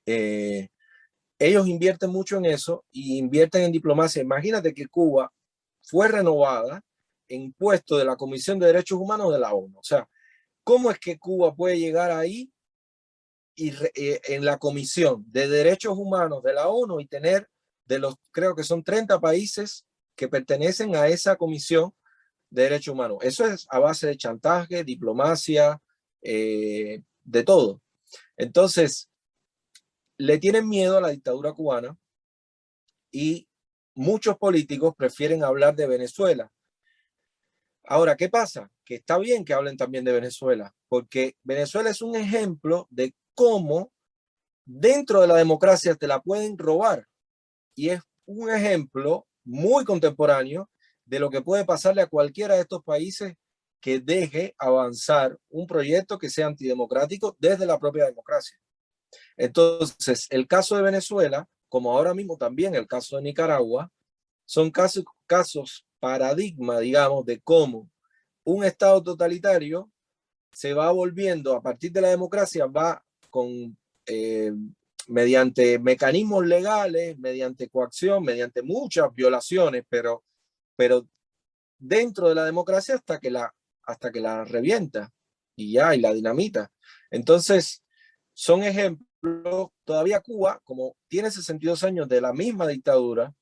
eh, 0.05 0.69
ellos 1.39 1.67
invierten 1.67 2.11
mucho 2.11 2.37
en 2.37 2.45
eso 2.45 2.85
y 2.91 3.17
invierten 3.17 3.63
en 3.63 3.71
diplomacia. 3.71 4.21
Imagínate 4.21 4.73
que 4.73 4.87
Cuba 4.87 5.31
fue 5.81 6.07
renovada 6.07 6.81
en 7.27 7.51
puesto 7.53 7.97
de 7.97 8.05
la 8.05 8.15
Comisión 8.15 8.59
de 8.59 8.67
Derechos 8.67 8.99
Humanos 8.99 9.33
de 9.33 9.39
la 9.39 9.53
ONU. 9.53 9.79
O 9.79 9.83
sea, 9.83 10.07
¿cómo 10.63 10.91
es 10.91 10.99
que 10.99 11.17
Cuba 11.17 11.53
puede 11.55 11.79
llegar 11.79 12.11
ahí 12.11 12.51
y 13.55 13.71
eh, 13.95 14.21
en 14.25 14.45
la 14.45 14.57
Comisión 14.57 15.25
de 15.27 15.47
Derechos 15.47 15.97
Humanos 15.97 16.43
de 16.43 16.53
la 16.53 16.67
ONU 16.67 16.99
y 16.99 17.07
tener 17.07 17.47
de 17.85 17.99
los, 17.99 18.15
creo 18.31 18.55
que 18.55 18.63
son 18.63 18.83
30 18.83 19.19
países 19.19 19.84
que 20.15 20.27
pertenecen 20.27 20.95
a 20.95 21.07
esa 21.07 21.35
Comisión 21.35 21.93
de 22.49 22.63
Derechos 22.63 22.93
Humanos? 22.93 23.19
Eso 23.21 23.45
es 23.45 23.67
a 23.69 23.79
base 23.79 24.07
de 24.07 24.17
chantaje, 24.17 24.83
diplomacia, 24.83 25.81
eh, 26.21 27.01
de 27.23 27.43
todo. 27.43 27.81
Entonces, 28.37 29.09
le 30.17 30.37
tienen 30.37 30.67
miedo 30.67 30.97
a 30.97 31.01
la 31.01 31.09
dictadura 31.09 31.53
cubana 31.53 31.97
y 33.11 33.47
muchos 33.93 34.37
políticos 34.37 34.93
prefieren 34.95 35.43
hablar 35.43 35.75
de 35.75 35.87
Venezuela. 35.87 36.51
Ahora, 37.83 38.15
¿qué 38.15 38.29
pasa? 38.29 38.69
Que 38.83 38.95
está 38.95 39.17
bien 39.17 39.45
que 39.45 39.53
hablen 39.53 39.77
también 39.77 40.03
de 40.05 40.13
Venezuela, 40.13 40.75
porque 40.89 41.35
Venezuela 41.43 41.89
es 41.89 42.01
un 42.01 42.15
ejemplo 42.15 42.87
de 42.89 43.13
cómo 43.33 43.91
dentro 44.65 45.21
de 45.21 45.27
la 45.27 45.35
democracia 45.35 45.95
te 45.95 46.07
la 46.07 46.21
pueden 46.21 46.57
robar. 46.57 47.07
Y 47.75 47.89
es 47.89 48.01
un 48.25 48.49
ejemplo 48.49 49.27
muy 49.45 49.85
contemporáneo 49.85 50.69
de 51.05 51.19
lo 51.19 51.29
que 51.29 51.41
puede 51.41 51.65
pasarle 51.65 52.01
a 52.01 52.07
cualquiera 52.07 52.55
de 52.55 52.61
estos 52.61 52.83
países 52.83 53.35
que 53.79 53.99
deje 53.99 54.55
avanzar 54.57 55.37
un 55.49 55.67
proyecto 55.67 56.17
que 56.17 56.29
sea 56.29 56.47
antidemocrático 56.47 57.35
desde 57.39 57.65
la 57.65 57.79
propia 57.79 58.05
democracia. 58.05 58.57
Entonces, 59.37 60.27
el 60.31 60.47
caso 60.47 60.75
de 60.75 60.81
Venezuela, 60.81 61.47
como 61.69 61.91
ahora 61.91 62.13
mismo 62.13 62.37
también 62.37 62.75
el 62.75 62.87
caso 62.87 63.17
de 63.17 63.21
Nicaragua, 63.21 63.91
son 64.45 64.71
casos, 64.71 65.05
casos 65.27 65.85
paradigma, 65.99 66.79
digamos, 66.79 67.25
de 67.25 67.39
cómo 67.41 67.89
un 68.43 68.63
Estado 68.63 69.01
totalitario 69.01 69.91
se 70.51 70.73
va 70.73 70.91
volviendo, 70.91 71.53
a 71.53 71.61
partir 71.61 71.91
de 71.91 72.01
la 72.01 72.09
democracia, 72.09 72.65
va 72.65 73.03
con, 73.29 73.77
eh, 74.05 74.53
mediante 75.07 75.79
mecanismos 75.79 76.45
legales, 76.45 77.17
mediante 77.17 77.69
coacción, 77.69 78.23
mediante 78.23 78.61
muchas 78.63 79.13
violaciones, 79.13 79.83
pero, 79.89 80.23
pero 80.75 81.07
dentro 81.77 82.29
de 82.29 82.35
la 82.35 82.45
democracia 82.45 82.95
hasta 82.95 83.19
que 83.19 83.31
la, 83.31 83.53
hasta 83.83 84.11
que 84.11 84.21
la 84.21 84.45
revienta 84.45 85.11
y 85.55 85.73
ya, 85.73 85.95
y 85.95 86.01
la 86.01 86.13
dinamita. 86.13 86.71
Entonces, 87.09 87.83
son 88.33 88.63
ejemplos, 88.63 89.69
todavía 89.83 90.21
Cuba, 90.21 90.59
como 90.63 90.95
tiene 91.07 91.31
62 91.31 91.83
años 91.83 92.07
de 92.07 92.21
la 92.21 92.33
misma 92.33 92.67
dictadura, 92.67 93.33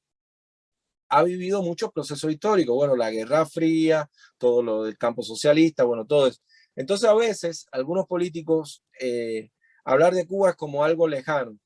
ha 1.10 1.24
vivido 1.24 1.62
muchos 1.62 1.92
procesos 1.92 2.32
históricos, 2.32 2.76
bueno, 2.76 2.96
la 2.96 3.12
Guerra 3.12 3.46
Fría, 3.46 4.10
todo 4.38 4.64
lo 4.64 4.84
del 4.84 4.98
campo 4.98 5.22
socialista, 5.22 5.84
bueno, 5.84 6.06
todo 6.06 6.28
eso. 6.28 6.40
Entonces, 6.76 7.08
a 7.08 7.14
veces, 7.14 7.68
algunos 7.72 8.08
políticos, 8.08 8.84
eh, 9.00 9.52
hablar 9.84 10.14
de 10.14 10.26
Cuba 10.26 10.52
es 10.52 10.56
como 10.56 10.84
algo 10.84 11.08
lejano. 11.08 11.58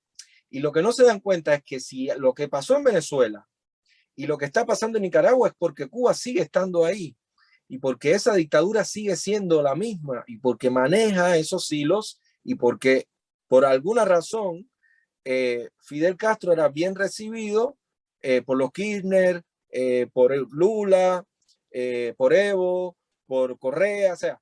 Y 0.50 0.60
lo 0.60 0.72
que 0.72 0.82
no 0.82 0.92
se 0.92 1.04
dan 1.04 1.20
cuenta 1.20 1.54
es 1.54 1.64
que 1.64 1.80
si 1.80 2.08
lo 2.18 2.34
que 2.34 2.48
pasó 2.48 2.78
en 2.78 2.84
Venezuela 2.84 3.48
y 4.16 4.28
lo 4.28 4.38
que 4.38 4.46
está 4.46 4.66
pasando 4.66 4.98
en 4.98 5.04
Nicaragua 5.04 5.50
es 5.50 5.54
porque 5.58 5.88
Cuba 5.88 6.14
sigue 6.14 6.42
estando 6.42 6.86
ahí 6.86 7.16
y 7.68 7.80
porque 7.80 8.12
esa 8.12 8.34
dictadura 8.34 8.86
sigue 8.86 9.16
siendo 9.16 9.62
la 9.62 9.76
misma 9.76 10.24
y 10.26 10.38
porque 10.38 10.70
maneja 10.70 11.38
esos 11.38 11.72
hilos 11.72 12.22
y 12.44 12.56
porque 12.56 13.08
por 13.48 13.66
alguna 13.66 14.06
razón 14.06 14.70
eh, 15.26 15.70
Fidel 15.80 16.16
Castro 16.16 16.54
era 16.54 16.70
bien 16.70 16.96
recibido 16.96 17.78
eh, 18.22 18.42
por 18.42 18.58
los 18.58 18.72
Kirchner, 18.72 19.44
eh, 19.70 20.08
por 20.14 20.34
Lula, 20.54 21.26
por 22.16 22.34
Evo, 22.34 22.98
por 23.28 23.60
Correa, 23.60 24.14
o 24.14 24.16
sea, 24.16 24.42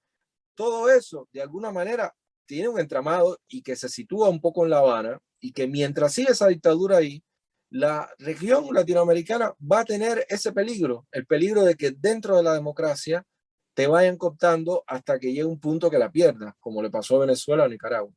todo 0.54 0.90
eso 0.90 1.28
de 1.34 1.42
alguna 1.42 1.72
manera 1.72 2.16
tiene 2.46 2.70
un 2.70 2.80
entramado 2.80 3.40
y 3.48 3.62
que 3.62 3.76
se 3.76 3.90
sitúa 3.90 4.30
un 4.30 4.42
poco 4.42 4.64
en 4.64 4.72
La 4.72 4.80
Habana 4.80 5.20
y 5.40 5.52
que 5.52 5.68
mientras 5.68 6.14
sigue 6.14 6.32
esa 6.32 6.48
dictadura 6.48 6.98
ahí, 6.98 7.24
la 7.70 8.10
región 8.20 8.68
latinoamericana 8.72 9.54
va 9.60 9.82
a 9.82 9.86
tener 9.86 10.26
ese 10.30 10.54
peligro, 10.54 11.08
el 11.12 11.26
peligro 11.26 11.64
de 11.64 11.76
que 11.76 11.92
dentro 11.92 12.38
de 12.38 12.44
la 12.44 12.54
democracia 12.54 13.26
te 13.74 13.88
vayan 13.88 14.18
cooptando 14.18 14.84
hasta 14.88 15.20
que 15.20 15.28
llegue 15.28 15.46
un 15.46 15.60
punto 15.60 15.90
que 15.90 16.00
la 16.00 16.12
pierdas, 16.12 16.54
como 16.60 16.82
le 16.82 16.90
pasó 16.90 17.18
a 17.18 17.26
Venezuela 17.26 17.66
o 17.66 17.68
Nicaragua. 17.68 18.14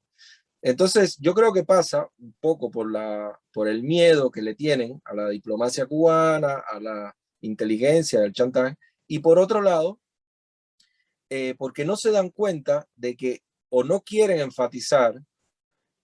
Entonces, 0.62 1.16
yo 1.18 1.34
creo 1.34 1.52
que 1.52 1.64
pasa 1.64 2.08
un 2.18 2.34
poco 2.40 2.70
por, 2.70 2.90
la, 2.90 3.38
por 3.52 3.68
el 3.68 3.82
miedo 3.82 4.30
que 4.30 4.42
le 4.42 4.54
tienen 4.54 5.00
a 5.04 5.14
la 5.14 5.28
diplomacia 5.28 5.86
cubana, 5.86 6.62
a 6.68 6.80
la 6.80 7.16
inteligencia 7.40 8.20
del 8.20 8.32
chantaje, 8.32 8.76
y 9.06 9.20
por 9.20 9.38
otro 9.38 9.62
lado, 9.62 10.00
eh, 11.30 11.54
porque 11.58 11.84
no 11.84 11.96
se 11.96 12.10
dan 12.10 12.30
cuenta 12.30 12.86
de 12.96 13.16
que 13.16 13.42
o 13.70 13.84
no 13.84 14.00
quieren 14.00 14.40
enfatizar 14.40 15.14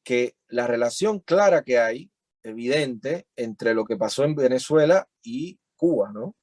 que 0.03 0.37
la 0.49 0.67
relación 0.67 1.21
clara 1.21 1.63
que 1.63 1.79
hay, 1.79 2.11
evidente, 2.43 3.27
entre 3.37 3.75
lo 3.75 3.85
que 3.85 3.97
pasó 3.97 4.25
en 4.25 4.35
Venezuela 4.35 5.09
y 5.23 5.59
Cuba, 5.77 6.13
¿no? 6.13 6.37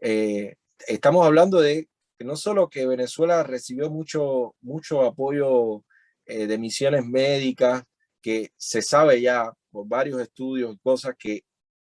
Eh, 0.00 0.56
estamos 0.86 1.26
hablando 1.26 1.60
de 1.60 1.88
que 2.18 2.24
no 2.24 2.36
solo 2.36 2.68
que 2.68 2.86
Venezuela 2.86 3.42
recibió 3.42 3.90
mucho, 3.90 4.54
mucho 4.60 5.02
apoyo 5.02 5.84
eh, 6.26 6.46
de 6.46 6.58
misiones 6.58 7.06
médicas, 7.06 7.82
que 8.20 8.52
se 8.56 8.82
sabe 8.82 9.22
ya 9.22 9.50
por 9.70 9.88
varios 9.88 10.20
estudios 10.20 10.74
y 10.74 10.78
cosas 10.78 11.14
que 11.18 11.44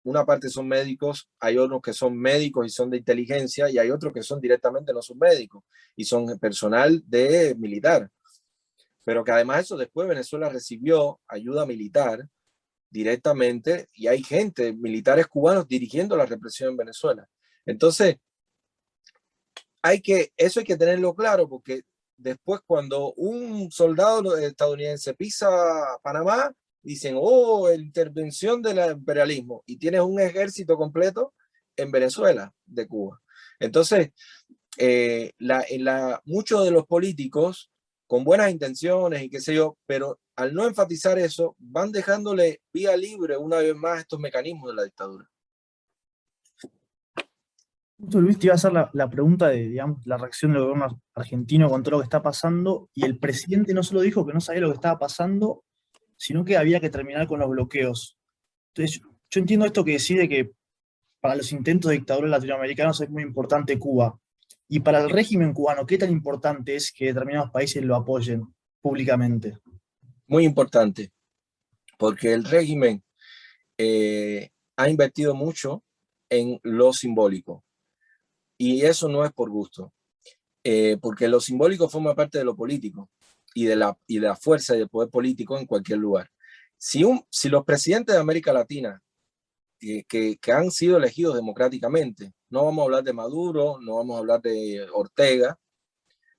una 0.04 0.24
parte 0.24 0.48
son 0.48 0.68
médicos, 0.68 1.28
hay 1.40 1.58
otros 1.58 1.82
que 1.82 1.92
son 1.92 2.16
médicos 2.16 2.64
y 2.66 2.70
son 2.70 2.90
de 2.90 2.98
inteligencia, 2.98 3.68
y 3.68 3.78
hay 3.78 3.90
otros 3.90 4.12
que 4.12 4.22
son 4.22 4.40
directamente 4.40 4.92
no 4.92 5.02
son 5.02 5.18
médicos 5.18 5.64
y 5.96 6.04
son 6.04 6.38
personal 6.38 7.02
de 7.06 7.54
militar 7.56 8.08
pero 9.04 9.24
que 9.24 9.32
además 9.32 9.60
eso 9.60 9.76
después 9.76 10.08
Venezuela 10.08 10.48
recibió 10.48 11.20
ayuda 11.28 11.66
militar 11.66 12.28
directamente 12.90 13.88
y 13.92 14.08
hay 14.08 14.22
gente, 14.22 14.72
militares 14.72 15.26
cubanos 15.26 15.66
dirigiendo 15.66 16.16
la 16.16 16.26
represión 16.26 16.70
en 16.70 16.76
Venezuela. 16.76 17.28
Entonces, 17.66 18.16
hay 19.82 20.00
que, 20.00 20.32
eso 20.36 20.60
hay 20.60 20.66
que 20.66 20.76
tenerlo 20.76 21.14
claro 21.14 21.48
porque 21.48 21.82
después 22.16 22.60
cuando 22.66 23.12
un 23.14 23.70
soldado 23.70 24.36
estadounidense 24.36 25.14
pisa 25.14 25.48
Panamá, 26.02 26.52
dicen, 26.82 27.16
oh, 27.18 27.70
intervención 27.72 28.62
del 28.62 28.78
imperialismo 28.92 29.62
y 29.66 29.76
tienes 29.76 30.00
un 30.00 30.20
ejército 30.20 30.76
completo 30.76 31.34
en 31.76 31.90
Venezuela 31.90 32.52
de 32.64 32.86
Cuba. 32.86 33.20
Entonces, 33.58 34.10
eh, 34.78 35.32
la, 35.38 36.22
muchos 36.24 36.64
de 36.64 36.70
los 36.70 36.86
políticos 36.86 37.70
con 38.10 38.24
buenas 38.24 38.50
intenciones 38.50 39.22
y 39.22 39.30
qué 39.30 39.40
sé 39.40 39.54
yo, 39.54 39.78
pero 39.86 40.18
al 40.34 40.52
no 40.52 40.66
enfatizar 40.66 41.16
eso, 41.16 41.54
van 41.60 41.92
dejándole 41.92 42.60
vía 42.72 42.96
libre 42.96 43.36
una 43.36 43.58
vez 43.58 43.76
más 43.76 44.00
estos 44.00 44.18
mecanismos 44.18 44.70
de 44.70 44.74
la 44.74 44.82
dictadura. 44.82 45.30
Luis 47.98 48.36
te 48.36 48.48
iba 48.48 48.54
a 48.54 48.56
hacer 48.56 48.72
la, 48.72 49.08
pregunta 49.08 49.46
de 49.46 49.68
digamos, 49.68 50.04
la 50.06 50.16
reacción 50.16 50.52
del 50.52 50.62
gobierno 50.62 51.00
argentino 51.14 51.70
con 51.70 51.84
todo 51.84 51.92
lo 51.92 51.98
que 51.98 52.06
está 52.06 52.20
pasando, 52.20 52.90
y 52.94 53.04
el 53.04 53.16
presidente 53.16 53.74
no 53.74 53.84
solo 53.84 54.00
dijo 54.00 54.26
que 54.26 54.32
no 54.32 54.40
sabía 54.40 54.62
lo 54.62 54.70
que 54.70 54.74
estaba 54.74 54.98
pasando, 54.98 55.62
sino 56.16 56.44
que 56.44 56.56
había 56.56 56.80
que 56.80 56.90
terminar 56.90 57.28
con 57.28 57.38
los 57.38 57.48
bloqueos. 57.48 58.18
Entonces, 58.74 59.02
yo 59.30 59.40
entiendo 59.40 59.66
esto 59.66 59.84
que 59.84 59.92
decide 59.92 60.28
que 60.28 60.50
para 61.20 61.36
los 61.36 61.52
intentos 61.52 61.90
de 61.90 61.98
dictadura 61.98 62.26
latinoamericanos 62.26 63.00
es 63.02 63.08
muy 63.08 63.22
importante 63.22 63.78
Cuba. 63.78 64.18
Y 64.72 64.78
para 64.78 65.00
el 65.00 65.10
régimen 65.10 65.52
cubano, 65.52 65.84
¿qué 65.84 65.98
tan 65.98 66.12
importante 66.12 66.76
es 66.76 66.92
que 66.92 67.06
determinados 67.06 67.50
países 67.50 67.82
lo 67.82 67.96
apoyen 67.96 68.54
públicamente? 68.80 69.58
Muy 70.28 70.44
importante, 70.44 71.10
porque 71.98 72.32
el 72.32 72.44
régimen 72.44 73.02
eh, 73.76 74.50
ha 74.76 74.88
invertido 74.88 75.34
mucho 75.34 75.82
en 76.28 76.60
lo 76.62 76.92
simbólico. 76.92 77.64
Y 78.56 78.82
eso 78.82 79.08
no 79.08 79.24
es 79.24 79.32
por 79.32 79.50
gusto, 79.50 79.92
eh, 80.62 80.98
porque 81.02 81.26
lo 81.26 81.40
simbólico 81.40 81.88
forma 81.88 82.14
parte 82.14 82.38
de 82.38 82.44
lo 82.44 82.54
político 82.54 83.10
y 83.52 83.64
de 83.64 83.74
la, 83.74 83.98
y 84.06 84.20
de 84.20 84.28
la 84.28 84.36
fuerza 84.36 84.76
y 84.76 84.78
del 84.78 84.88
poder 84.88 85.10
político 85.10 85.58
en 85.58 85.66
cualquier 85.66 85.98
lugar. 85.98 86.30
Si, 86.78 87.02
un, 87.02 87.26
si 87.28 87.48
los 87.48 87.64
presidentes 87.64 88.14
de 88.14 88.20
América 88.20 88.52
Latina 88.52 89.02
que, 89.80 90.52
han 90.52 90.70
sido 90.70 90.98
elegidos 90.98 91.34
democráticamente. 91.34 92.32
No 92.50 92.64
vamos 92.64 92.82
a 92.82 92.84
hablar 92.84 93.04
de 93.04 93.12
Maduro, 93.12 93.78
no 93.80 93.96
vamos 93.96 94.16
a 94.16 94.18
hablar 94.20 94.42
de 94.42 94.86
Ortega, 94.92 95.58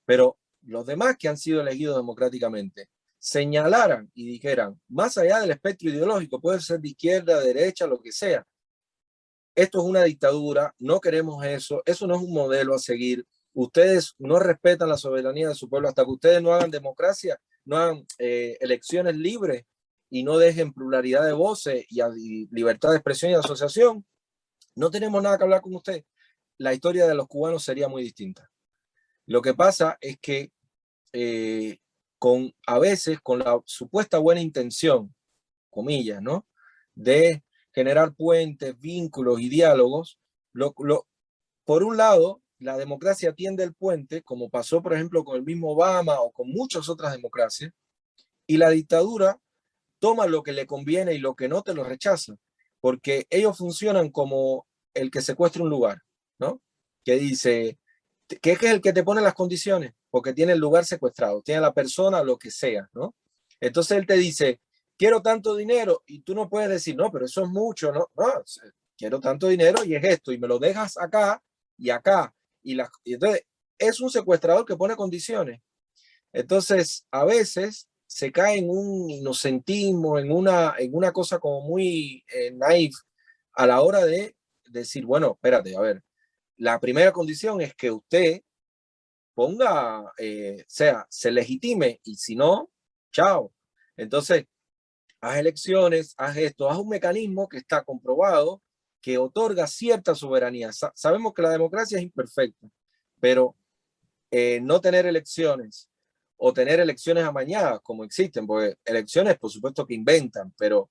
pero 0.04 0.38
los 0.62 0.86
demás 0.86 1.16
que 1.18 1.28
han 1.28 1.36
sido 1.36 1.60
elegidos 1.60 1.96
democráticamente 1.96 2.88
señalaran 3.18 4.10
y 4.14 4.26
dijeran, 4.26 4.80
más 4.88 5.16
allá 5.18 5.40
del 5.40 5.52
espectro 5.52 5.90
ideológico, 5.90 6.40
puede 6.40 6.60
ser 6.60 6.80
de 6.80 6.88
izquierda, 6.88 7.40
derecha, 7.40 7.86
lo 7.86 8.00
que 8.00 8.12
sea, 8.12 8.46
esto 9.54 9.78
es 9.80 9.84
una 9.84 10.04
dictadura, 10.04 10.74
no 10.78 11.00
queremos 11.00 11.44
eso, 11.44 11.82
eso 11.84 12.06
no 12.06 12.16
es 12.16 12.22
un 12.22 12.32
modelo 12.32 12.74
a 12.74 12.78
seguir, 12.78 13.26
ustedes 13.52 14.14
no 14.18 14.38
respetan 14.38 14.88
la 14.88 14.96
soberanía 14.96 15.48
de 15.48 15.54
su 15.54 15.68
pueblo 15.68 15.88
hasta 15.88 16.04
que 16.04 16.10
ustedes 16.10 16.42
no 16.42 16.54
hagan 16.54 16.70
democracia, 16.70 17.38
no 17.64 17.76
hagan 17.76 18.06
eh, 18.18 18.56
elecciones 18.60 19.16
libres, 19.16 19.64
y 20.14 20.24
no 20.24 20.36
dejen 20.36 20.74
pluralidad 20.74 21.24
de 21.24 21.32
voces 21.32 21.86
y, 21.88 22.46
libertad 22.54 22.90
de 22.90 22.96
expresión 22.96 23.30
y 23.30 23.34
asociación, 23.34 24.04
no 24.74 24.90
tenemos 24.90 25.22
nada 25.22 25.38
que 25.38 25.44
hablar 25.44 25.62
con 25.62 25.74
usted. 25.74 26.04
La 26.58 26.74
historia 26.74 27.06
de 27.06 27.14
los 27.14 27.26
cubanos 27.26 27.64
sería 27.64 27.88
muy 27.88 28.02
distinta. 28.02 28.50
Lo 29.24 29.40
que 29.40 29.54
pasa 29.54 29.96
es 30.02 30.18
que 30.20 30.52
eh, 31.14 31.78
con, 32.18 32.54
a 32.66 32.78
veces 32.78 33.20
con 33.22 33.38
la 33.38 33.58
supuesta 33.64 34.18
buena 34.18 34.42
intención, 34.42 35.14
comillas, 35.70 36.20
¿no? 36.20 36.46
De 36.94 37.42
generar 37.72 38.14
puentes, 38.14 38.78
vínculos 38.78 39.40
y 39.40 39.48
diálogos, 39.48 40.18
lo, 40.52 40.74
por 41.64 41.84
un 41.84 41.96
lado, 41.96 42.42
la 42.58 42.76
democracia 42.76 43.32
tiende 43.32 43.64
el 43.64 43.72
puente, 43.72 44.22
como 44.22 44.50
pasó, 44.50 44.82
por 44.82 44.92
ejemplo, 44.92 45.24
con 45.24 45.36
el 45.36 45.42
mismo 45.42 45.72
Obama 45.72 46.20
o 46.20 46.32
con 46.32 46.50
muchas 46.50 46.90
otras 46.90 47.12
democracias, 47.12 47.72
y 48.46 48.58
la 48.58 48.68
dictadura 48.68 49.40
toma 50.02 50.26
lo 50.26 50.42
que 50.42 50.52
le 50.52 50.66
conviene 50.66 51.14
y 51.14 51.18
lo 51.18 51.36
que 51.36 51.48
no 51.48 51.62
te 51.62 51.74
lo 51.74 51.84
rechaza, 51.84 52.34
porque 52.80 53.28
ellos 53.30 53.56
funcionan 53.56 54.10
como 54.10 54.66
el 54.94 55.12
que 55.12 55.22
secuestra 55.22 55.62
un 55.62 55.70
lugar, 55.70 56.02
¿no? 56.40 56.60
Que 57.04 57.14
dice, 57.14 57.78
que 58.26 58.50
es 58.50 58.62
el 58.64 58.80
que 58.80 58.92
te 58.92 59.04
pone 59.04 59.20
las 59.20 59.34
condiciones, 59.34 59.92
porque 60.10 60.32
tiene 60.32 60.54
el 60.54 60.58
lugar 60.58 60.84
secuestrado, 60.84 61.40
tiene 61.40 61.60
la 61.60 61.72
persona, 61.72 62.24
lo 62.24 62.36
que 62.36 62.50
sea, 62.50 62.88
¿no? 62.92 63.14
Entonces 63.60 63.96
él 63.96 64.04
te 64.04 64.14
dice, 64.14 64.60
quiero 64.98 65.22
tanto 65.22 65.54
dinero, 65.54 66.02
y 66.04 66.22
tú 66.22 66.34
no 66.34 66.48
puedes 66.48 66.68
decir, 66.68 66.96
no, 66.96 67.12
pero 67.12 67.26
eso 67.26 67.44
es 67.44 67.48
mucho, 67.48 67.92
¿no? 67.92 68.10
Quiero 68.98 69.20
tanto 69.20 69.46
dinero 69.46 69.84
y 69.84 69.94
es 69.94 70.02
esto, 70.02 70.32
y 70.32 70.38
me 70.38 70.48
lo 70.48 70.58
dejas 70.58 70.98
acá 70.98 71.40
y 71.78 71.90
acá, 71.90 72.34
y, 72.60 72.76
y 73.04 73.14
entonces 73.14 73.46
es 73.78 74.00
un 74.00 74.10
secuestrador 74.10 74.64
que 74.64 74.76
pone 74.76 74.96
condiciones. 74.96 75.60
Entonces, 76.32 77.06
a 77.12 77.24
veces 77.24 77.88
se 78.12 78.30
cae 78.30 78.58
en 78.58 78.68
un 78.68 79.08
inocentismo, 79.08 80.18
en 80.18 80.30
una, 80.30 80.74
en 80.78 80.94
una 80.94 81.12
cosa 81.12 81.38
como 81.38 81.62
muy 81.62 82.22
eh, 82.28 82.50
naive 82.52 82.94
a 83.54 83.66
la 83.66 83.80
hora 83.80 84.04
de 84.04 84.36
decir, 84.68 85.06
bueno, 85.06 85.32
espérate, 85.32 85.74
a 85.74 85.80
ver, 85.80 86.04
la 86.58 86.78
primera 86.78 87.10
condición 87.10 87.62
es 87.62 87.74
que 87.74 87.90
usted 87.90 88.42
ponga, 89.34 90.12
eh, 90.18 90.62
sea, 90.68 91.06
se 91.08 91.30
legitime 91.30 92.00
y 92.04 92.16
si 92.16 92.36
no, 92.36 92.70
chao. 93.12 93.50
Entonces, 93.96 94.44
haz 95.22 95.38
elecciones, 95.38 96.14
haz 96.18 96.36
esto, 96.36 96.68
haz 96.68 96.76
un 96.76 96.90
mecanismo 96.90 97.48
que 97.48 97.56
está 97.56 97.82
comprobado 97.82 98.62
que 99.00 99.16
otorga 99.16 99.66
cierta 99.66 100.14
soberanía. 100.14 100.70
sabemos 100.94 101.32
que 101.32 101.42
la 101.42 101.50
democracia 101.50 101.96
es 101.96 102.04
imperfecta, 102.04 102.68
pero 103.20 103.56
eh, 104.30 104.60
no 104.60 104.82
tener 104.82 105.06
elecciones 105.06 105.88
o 106.44 106.52
tener 106.52 106.80
elecciones 106.80 107.22
amañadas 107.22 107.80
como 107.84 108.02
existen, 108.02 108.48
porque 108.48 108.74
elecciones 108.84 109.38
por 109.38 109.48
supuesto 109.48 109.86
que 109.86 109.94
inventan, 109.94 110.52
pero 110.58 110.90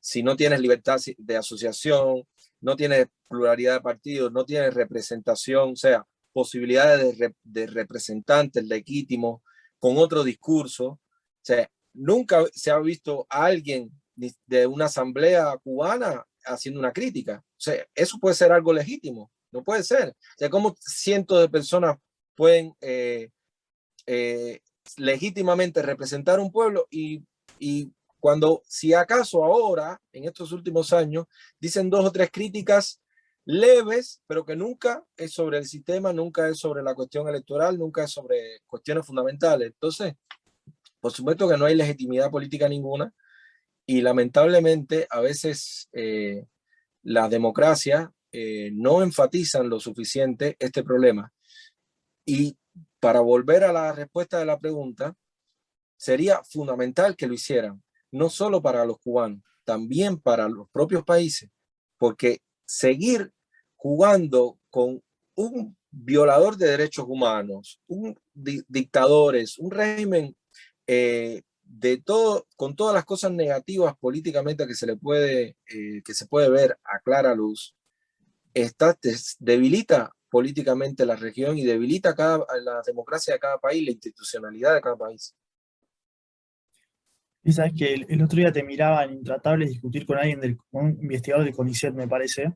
si 0.00 0.24
no 0.24 0.34
tienes 0.34 0.58
libertad 0.58 0.98
de 1.16 1.36
asociación, 1.36 2.26
no 2.60 2.74
tienes 2.74 3.06
pluralidad 3.28 3.74
de 3.74 3.80
partidos, 3.80 4.32
no 4.32 4.44
tienes 4.44 4.74
representación, 4.74 5.70
o 5.70 5.76
sea, 5.76 6.04
posibilidades 6.32 7.16
de, 7.44 7.66
representantes 7.68 8.64
legítimos 8.64 9.40
con 9.78 9.98
otro 9.98 10.24
discurso. 10.24 10.86
O 10.86 11.00
sea, 11.42 11.70
nunca 11.94 12.44
se 12.52 12.72
ha 12.72 12.78
visto 12.80 13.24
a 13.30 13.44
alguien 13.44 13.92
de 14.46 14.66
una 14.66 14.86
asamblea 14.86 15.56
cubana 15.58 16.26
haciendo 16.44 16.80
una 16.80 16.92
crítica. 16.92 17.40
O 17.40 17.60
sea, 17.60 17.86
eso 17.94 18.18
puede 18.18 18.34
ser 18.34 18.50
algo 18.50 18.72
legítimo, 18.72 19.30
no 19.52 19.62
puede 19.62 19.84
ser. 19.84 20.08
O 20.08 20.38
sea, 20.38 20.50
¿cómo 20.50 20.74
cientos 20.80 21.40
de 21.40 21.48
personas 21.48 21.98
pueden 22.34 22.74
eh, 22.80 23.30
eh, 24.06 24.60
legítimamente 24.96 25.82
representar 25.82 26.40
un 26.40 26.50
pueblo 26.50 26.86
y, 26.90 27.22
y 27.58 27.92
cuando, 28.20 28.62
si 28.66 28.94
acaso 28.94 29.44
ahora, 29.44 30.00
en 30.12 30.24
estos 30.24 30.52
últimos 30.52 30.92
años, 30.92 31.26
dicen 31.60 31.90
dos 31.90 32.04
o 32.04 32.12
tres 32.12 32.30
críticas 32.32 33.00
leves, 33.44 34.20
pero 34.26 34.44
que 34.44 34.56
nunca 34.56 35.04
es 35.16 35.32
sobre 35.32 35.58
el 35.58 35.66
sistema, 35.66 36.12
nunca 36.12 36.48
es 36.48 36.58
sobre 36.58 36.82
la 36.82 36.94
cuestión 36.94 37.28
electoral, 37.28 37.78
nunca 37.78 38.04
es 38.04 38.10
sobre 38.10 38.60
cuestiones 38.66 39.06
fundamentales. 39.06 39.68
Entonces, 39.68 40.14
por 41.00 41.12
supuesto 41.12 41.48
que 41.48 41.56
no 41.56 41.66
hay 41.66 41.76
legitimidad 41.76 42.30
política 42.30 42.68
ninguna 42.68 43.14
y 43.86 44.00
lamentablemente 44.00 45.06
a 45.08 45.20
veces 45.20 45.88
eh, 45.92 46.46
las 47.04 47.30
democracias 47.30 48.10
eh, 48.32 48.70
no 48.72 49.02
enfatizan 49.02 49.68
lo 49.68 49.78
suficiente 49.78 50.56
este 50.58 50.82
problema. 50.82 51.32
Y 52.24 52.56
para 53.06 53.20
volver 53.20 53.62
a 53.62 53.72
la 53.72 53.92
respuesta 53.92 54.36
de 54.36 54.44
la 54.44 54.58
pregunta, 54.58 55.14
sería 55.96 56.42
fundamental 56.42 57.14
que 57.14 57.28
lo 57.28 57.34
hicieran 57.34 57.80
no 58.10 58.28
solo 58.30 58.60
para 58.60 58.84
los 58.84 58.98
cubanos, 58.98 59.44
también 59.62 60.18
para 60.18 60.48
los 60.48 60.68
propios 60.70 61.04
países, 61.04 61.48
porque 61.98 62.40
seguir 62.64 63.30
jugando 63.76 64.58
con 64.70 65.04
un 65.36 65.76
violador 65.88 66.56
de 66.56 66.66
derechos 66.66 67.06
humanos, 67.08 67.80
un 67.86 68.18
dictadores, 68.34 69.56
un 69.60 69.70
régimen 69.70 70.36
eh, 70.88 71.42
de 71.62 71.98
todo, 71.98 72.48
con 72.56 72.74
todas 72.74 72.92
las 72.92 73.04
cosas 73.04 73.30
negativas 73.30 73.96
políticamente 74.00 74.66
que 74.66 74.74
se 74.74 74.86
le 74.86 74.96
puede, 74.96 75.56
eh, 75.68 76.02
que 76.04 76.12
se 76.12 76.26
puede 76.26 76.50
ver 76.50 76.76
a 76.82 76.98
clara 77.04 77.36
luz, 77.36 77.76
está, 78.52 78.98
debilita 79.38 80.12
políticamente 80.36 81.06
la 81.06 81.16
región 81.16 81.56
y 81.56 81.64
debilita 81.64 82.14
cada, 82.14 82.44
la 82.62 82.82
democracia 82.86 83.32
de 83.32 83.40
cada 83.40 83.56
país, 83.56 83.82
la 83.82 83.92
institucionalidad 83.92 84.74
de 84.74 84.82
cada 84.82 84.94
país. 84.94 85.34
Y 87.42 87.52
sabes 87.52 87.72
que 87.74 87.94
el, 88.06 88.22
otro 88.22 88.36
día 88.36 88.52
te 88.52 88.62
miraba 88.62 89.04
en 89.04 89.14
Intratables 89.14 89.70
discutir 89.70 90.04
con 90.04 90.18
alguien, 90.18 90.38
del, 90.38 90.58
un 90.72 90.90
investigador 91.00 91.46
del 91.46 91.54
CONICET, 91.54 91.94
me 91.94 92.06
parece, 92.06 92.52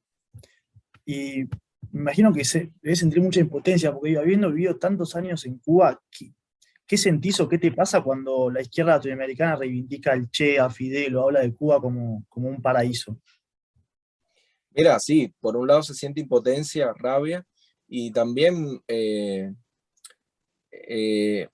y 1.06 1.44
me 1.90 2.02
imagino 2.02 2.34
que 2.34 2.44
se 2.44 2.70
debe 2.82 2.96
sentir 2.96 3.22
mucha 3.22 3.40
impotencia, 3.40 3.94
porque 3.94 4.18
habiendo 4.18 4.50
vivido 4.50 4.76
tantos 4.76 5.16
años 5.16 5.46
en 5.46 5.56
Cuba, 5.56 6.02
¿qué, 6.10 6.34
qué 6.86 6.98
sentís 6.98 7.40
o 7.40 7.48
qué 7.48 7.56
te 7.56 7.72
pasa 7.72 8.02
cuando 8.02 8.50
la 8.50 8.60
izquierda 8.60 8.96
latinoamericana 8.96 9.56
reivindica 9.56 10.12
al 10.12 10.30
Che, 10.30 10.58
a 10.58 10.68
Fidel 10.68 11.16
o 11.16 11.22
habla 11.22 11.40
de 11.40 11.54
Cuba 11.54 11.80
como, 11.80 12.26
como 12.28 12.50
un 12.50 12.60
paraíso? 12.60 13.18
Mira, 14.68 15.00
sí, 15.00 15.34
por 15.40 15.56
un 15.56 15.66
lado 15.66 15.82
se 15.82 15.94
siente 15.94 16.20
impotencia, 16.20 16.92
rabia, 16.92 17.42
y 17.92 18.12
también 18.12 18.80
eh, 18.86 19.52
eh, 20.70 21.48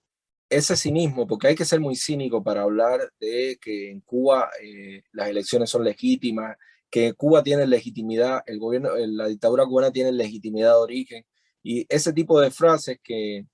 ese 0.50 0.76
cinismo, 0.76 1.26
porque 1.26 1.48
hay 1.48 1.54
que 1.54 1.64
ser 1.64 1.80
muy 1.80 1.96
cínico 1.96 2.44
para 2.44 2.62
hablar 2.62 3.10
de 3.18 3.58
que 3.60 3.90
en 3.90 4.02
Cuba 4.02 4.50
eh, 4.62 5.02
las 5.12 5.30
elecciones 5.30 5.70
son 5.70 5.82
legítimas, 5.82 6.56
que 6.90 7.14
Cuba 7.14 7.42
tiene 7.42 7.66
legitimidad, 7.66 8.42
el 8.44 8.58
gobierno, 8.58 8.90
la 8.94 9.28
dictadura 9.28 9.64
cubana 9.64 9.90
tiene 9.90 10.12
legitimidad 10.12 10.72
de 10.72 10.82
origen, 10.82 11.26
y 11.62 11.86
ese 11.88 12.12
tipo 12.12 12.38
de 12.38 12.50
frases 12.50 12.98
que, 13.02 13.46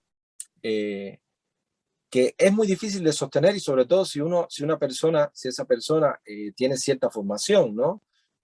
que 0.61 2.35
es 2.37 2.53
muy 2.53 2.66
difícil 2.66 3.05
de 3.05 3.12
sostener 3.12 3.55
y 3.57 3.61
sobre 3.61 3.87
todo 3.87 4.05
si, 4.05 4.21
uno, 4.21 4.47
si 4.51 4.64
una 4.64 4.79
persona, 4.79 5.31
si 5.33 5.49
esa 5.49 5.64
persona 5.64 6.21
tiene 6.55 6.77
cierta 6.77 7.09
formación, 7.11 7.75
¿no? 7.75 8.03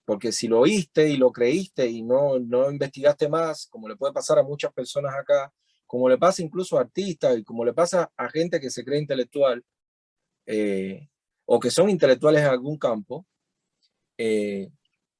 Porque 0.09 0.33
si 0.33 0.49
lo 0.49 0.61
oíste 0.61 1.07
y 1.11 1.19
lo 1.19 1.31
creíste 1.31 1.87
y 1.87 2.01
no, 2.01 2.39
no 2.39 2.71
investigaste 2.71 3.29
más, 3.29 3.67
como 3.67 3.91
le 3.91 3.95
puede 3.95 4.15
pasar 4.15 4.39
a 4.39 4.43
muchas 4.43 4.73
personas 4.73 5.15
acá, 5.15 5.53
como 5.87 6.09
le 6.09 6.17
pasa 6.17 6.41
incluso 6.41 6.79
a 6.79 6.81
artistas 6.81 7.37
y 7.37 7.45
como 7.45 7.63
le 7.63 7.75
pasa 7.75 8.11
a 8.17 8.31
gente 8.31 8.59
que 8.59 8.71
se 8.71 8.83
cree 8.87 9.01
intelectual 9.01 9.63
eh, 10.47 11.11
o 11.45 11.61
que 11.61 11.71
son 11.71 11.91
intelectuales 11.91 12.41
en 12.41 12.49
algún 12.49 12.79
campo, 12.79 13.27
eh, 14.17 14.71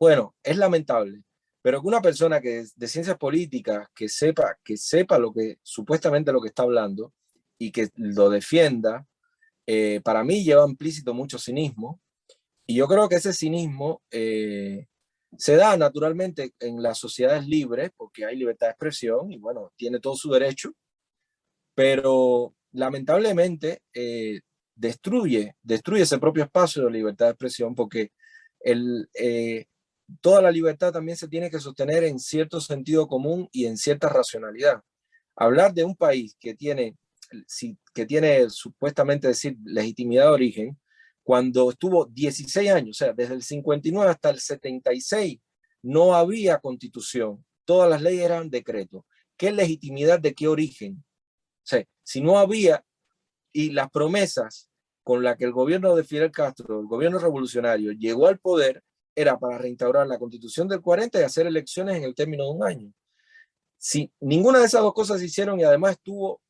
bueno, 0.01 0.35
es 0.43 0.57
lamentable, 0.57 1.23
pero 1.61 1.83
que 1.83 1.87
una 1.87 2.01
persona 2.01 2.41
que 2.41 2.65
de 2.75 2.89
ciencias 2.89 3.19
políticas, 3.19 3.89
que 3.95 4.09
sepa, 4.09 4.57
que 4.65 4.79
sepa 4.79 5.19
lo 5.19 5.35
que 5.35 5.59
supuestamente 5.63 6.33
lo 6.33 6.41
que 6.41 6.49
está 6.49 6.63
hablando 6.63 7.13
y 7.59 7.73
que 7.73 7.91
lo 7.97 8.31
defienda, 8.31 9.07
eh, 9.67 10.01
para 10.03 10.25
mí 10.25 10.45
lleva 10.45 10.67
implícito 10.67 11.13
mucho 11.13 11.39
cinismo. 11.39 12.01
Y 12.69 12.77
yo 12.77 12.87
creo 12.87 13.09
que 13.09 13.17
ese 13.17 13.33
cinismo 13.33 14.03
se 14.11 15.57
da 15.57 15.77
naturalmente 15.77 16.55
en 16.61 16.83
las 16.83 16.99
sociedades 16.99 17.47
libres, 17.47 17.91
porque 17.97 18.25
hay 18.25 18.37
libertad 18.37 18.69
de 18.69 18.73
expresión 18.73 19.31
y 19.31 19.39
bueno, 19.39 19.73
tiene 19.77 20.01
todo 20.01 20.17
su 20.17 20.31
derecho, 20.31 20.73
pero 21.75 22.55
lamentablemente 22.73 23.83
eh, 23.93 24.41
destruye, 24.75 25.55
destruye 25.63 26.03
ese 26.03 26.19
propio 26.19 26.45
espacio 26.45 26.85
de 26.85 26.91
libertad 26.91 27.27
de 27.27 27.33
expresión 27.33 27.75
porque 27.75 28.13
el, 28.61 29.09
eh, 29.15 29.67
toda 30.21 30.43
la 30.43 30.51
libertad 30.51 30.93
también 30.93 31.17
se 31.17 31.29
tiene 31.29 31.51
que 31.51 31.61
sostener 31.61 32.05
en 32.05 32.19
cierto 32.19 32.61
sentido 32.61 33.07
común 33.07 33.49
y 33.53 33.67
en 33.67 33.77
cierta 33.77 34.09
racionalidad. 34.09 34.81
Hablar 35.37 35.73
de 35.73 35.85
un 35.85 35.95
país 35.95 36.37
que 36.41 36.55
tiene, 36.55 36.97
que 37.95 38.07
tiene 38.07 38.51
supuestamente 38.51 39.29
decir 39.29 39.57
legitimidad 39.65 40.25
de 40.25 40.33
origen, 40.33 40.79
cuando 41.29 41.69
estuvo 41.69 42.07
16 42.07 42.71
años, 42.71 42.97
o 42.97 43.05
sea, 43.05 43.13
desde 43.13 43.35
el 43.35 43.43
59 43.43 44.11
hasta 44.11 44.31
el 44.31 44.41
76, 44.41 45.39
no 45.83 46.15
había 46.15 46.57
constitución. 46.57 47.45
Todas 47.67 47.91
las 47.91 48.01
leyes 48.01 48.25
eran 48.25 48.49
decretos. 48.49 49.03
¿Qué 49.37 49.53
legitimidad 49.53 50.19
de 50.19 50.33
qué 50.33 50.49
origen? 50.49 51.05
O 51.05 51.67
sea, 51.67 51.85
si 52.03 52.23
no 52.23 52.39
había, 52.39 52.83
y 53.53 53.73
las 53.73 53.91
promesas 53.91 54.71
con 55.03 55.23
las 55.23 55.37
que 55.37 55.45
el 55.45 55.53
gobierno 55.53 55.95
de 55.95 56.03
Fidel 56.03 56.31
Castro, 56.31 56.81
el 56.81 56.87
gobierno 56.87 57.19
revolucionario, 57.19 57.93
llegó 57.93 58.27
al 58.27 58.39
poder, 58.39 58.83
era 59.15 59.39
para 59.39 59.59
reinstaurar 59.59 60.07
la 60.07 60.19
constitución 60.19 60.67
del 60.67 60.81
40 60.81 61.21
y 61.21 61.25
hacer 61.25 61.47
elecciones 61.47 61.99
en 61.99 62.05
el 62.05 62.15
término 62.15 62.45
de 62.45 62.51
un 62.53 62.65
año. 62.65 62.93
Si 63.77 64.11
ninguna 64.19 64.61
de 64.61 64.65
esas 64.65 64.81
dos 64.81 64.95
cosas 64.95 65.21
se 65.21 65.27
hicieron 65.27 65.61
y 65.61 65.65
además 65.65 65.91
estuvo 65.93 66.41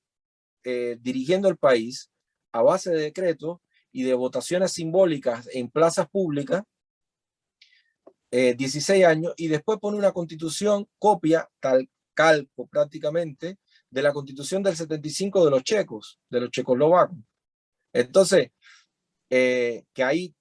eh, 0.62 0.96
dirigiendo 1.00 1.48
el 1.48 1.56
país 1.56 2.12
a 2.52 2.62
base 2.62 2.92
de 2.92 3.00
decretos, 3.00 3.58
y 3.92 4.02
de 4.02 4.14
votaciones 4.14 4.72
simbólicas 4.72 5.48
en 5.52 5.70
plazas 5.70 6.08
públicas, 6.08 6.62
16 8.30 8.90
eh, 8.90 9.06
años, 9.06 9.32
y 9.36 9.48
después 9.48 9.78
pone 9.78 9.96
una 9.96 10.12
constitución, 10.12 10.86
copia, 10.98 11.48
tal 11.60 11.88
calco 12.14 12.66
prácticamente, 12.66 13.58
de 13.90 14.02
la 14.02 14.12
constitución 14.12 14.62
del 14.62 14.76
75 14.76 15.44
de 15.44 15.50
los 15.52 15.62
checos, 15.62 16.18
de 16.28 16.40
los 16.40 16.50
checoslovacos. 16.50 17.16
Entonces, 17.92 18.50
eh, 19.30 19.84
que 19.94 20.02
ahí 20.02 20.34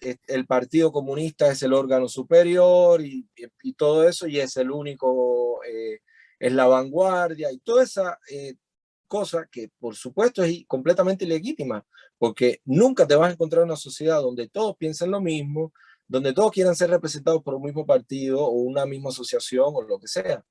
eh, 0.00 0.16
el 0.28 0.46
Partido 0.46 0.92
Comunista 0.92 1.50
es 1.50 1.62
el 1.62 1.72
órgano 1.72 2.08
superior 2.08 3.02
y, 3.02 3.28
todo 3.76 4.08
eso, 4.08 4.28
y 4.28 4.38
es 4.38 4.56
el 4.56 4.70
único, 4.70 5.60
es 6.38 6.52
la 6.52 6.66
vanguardia, 6.68 7.50
y 7.50 7.58
toda 7.58 7.82
esa 7.82 8.18
cosa 9.06 9.46
que 9.50 9.70
por 9.78 9.94
supuesto 9.96 10.42
es 10.42 10.64
completamente 10.66 11.24
ilegítima, 11.24 11.84
porque 12.18 12.60
nunca 12.64 13.06
te 13.06 13.14
vas 13.14 13.30
a 13.30 13.32
encontrar 13.32 13.64
una 13.64 13.76
sociedad 13.76 14.20
donde 14.20 14.48
todos 14.48 14.76
piensen 14.76 15.10
lo 15.10 15.20
mismo, 15.20 15.72
donde 16.08 16.32
todos 16.32 16.52
quieran 16.52 16.76
ser 16.76 16.90
representados 16.90 17.42
por 17.42 17.54
un 17.54 17.62
mismo 17.62 17.84
partido 17.84 18.40
o 18.44 18.50
una 18.50 18.86
misma 18.86 19.10
asociación 19.10 19.72
o 19.74 19.82
lo 19.82 19.98
que 19.98 20.08
sea. 20.08 20.44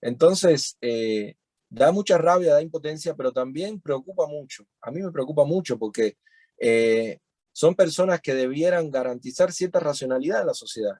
Entonces, 0.00 0.76
eh, 0.80 1.34
da 1.68 1.92
mucha 1.92 2.18
rabia, 2.18 2.54
da 2.54 2.62
impotencia, 2.62 3.14
pero 3.14 3.32
también 3.32 3.80
preocupa 3.80 4.26
mucho. 4.26 4.64
A 4.80 4.90
mí 4.90 5.02
me 5.02 5.12
preocupa 5.12 5.44
mucho 5.44 5.78
porque 5.78 6.16
eh, 6.58 7.18
son 7.52 7.74
personas 7.74 8.20
que 8.20 8.34
debieran 8.34 8.90
garantizar 8.90 9.52
cierta 9.52 9.80
racionalidad 9.80 10.40
en 10.40 10.46
la 10.46 10.54
sociedad 10.54 10.96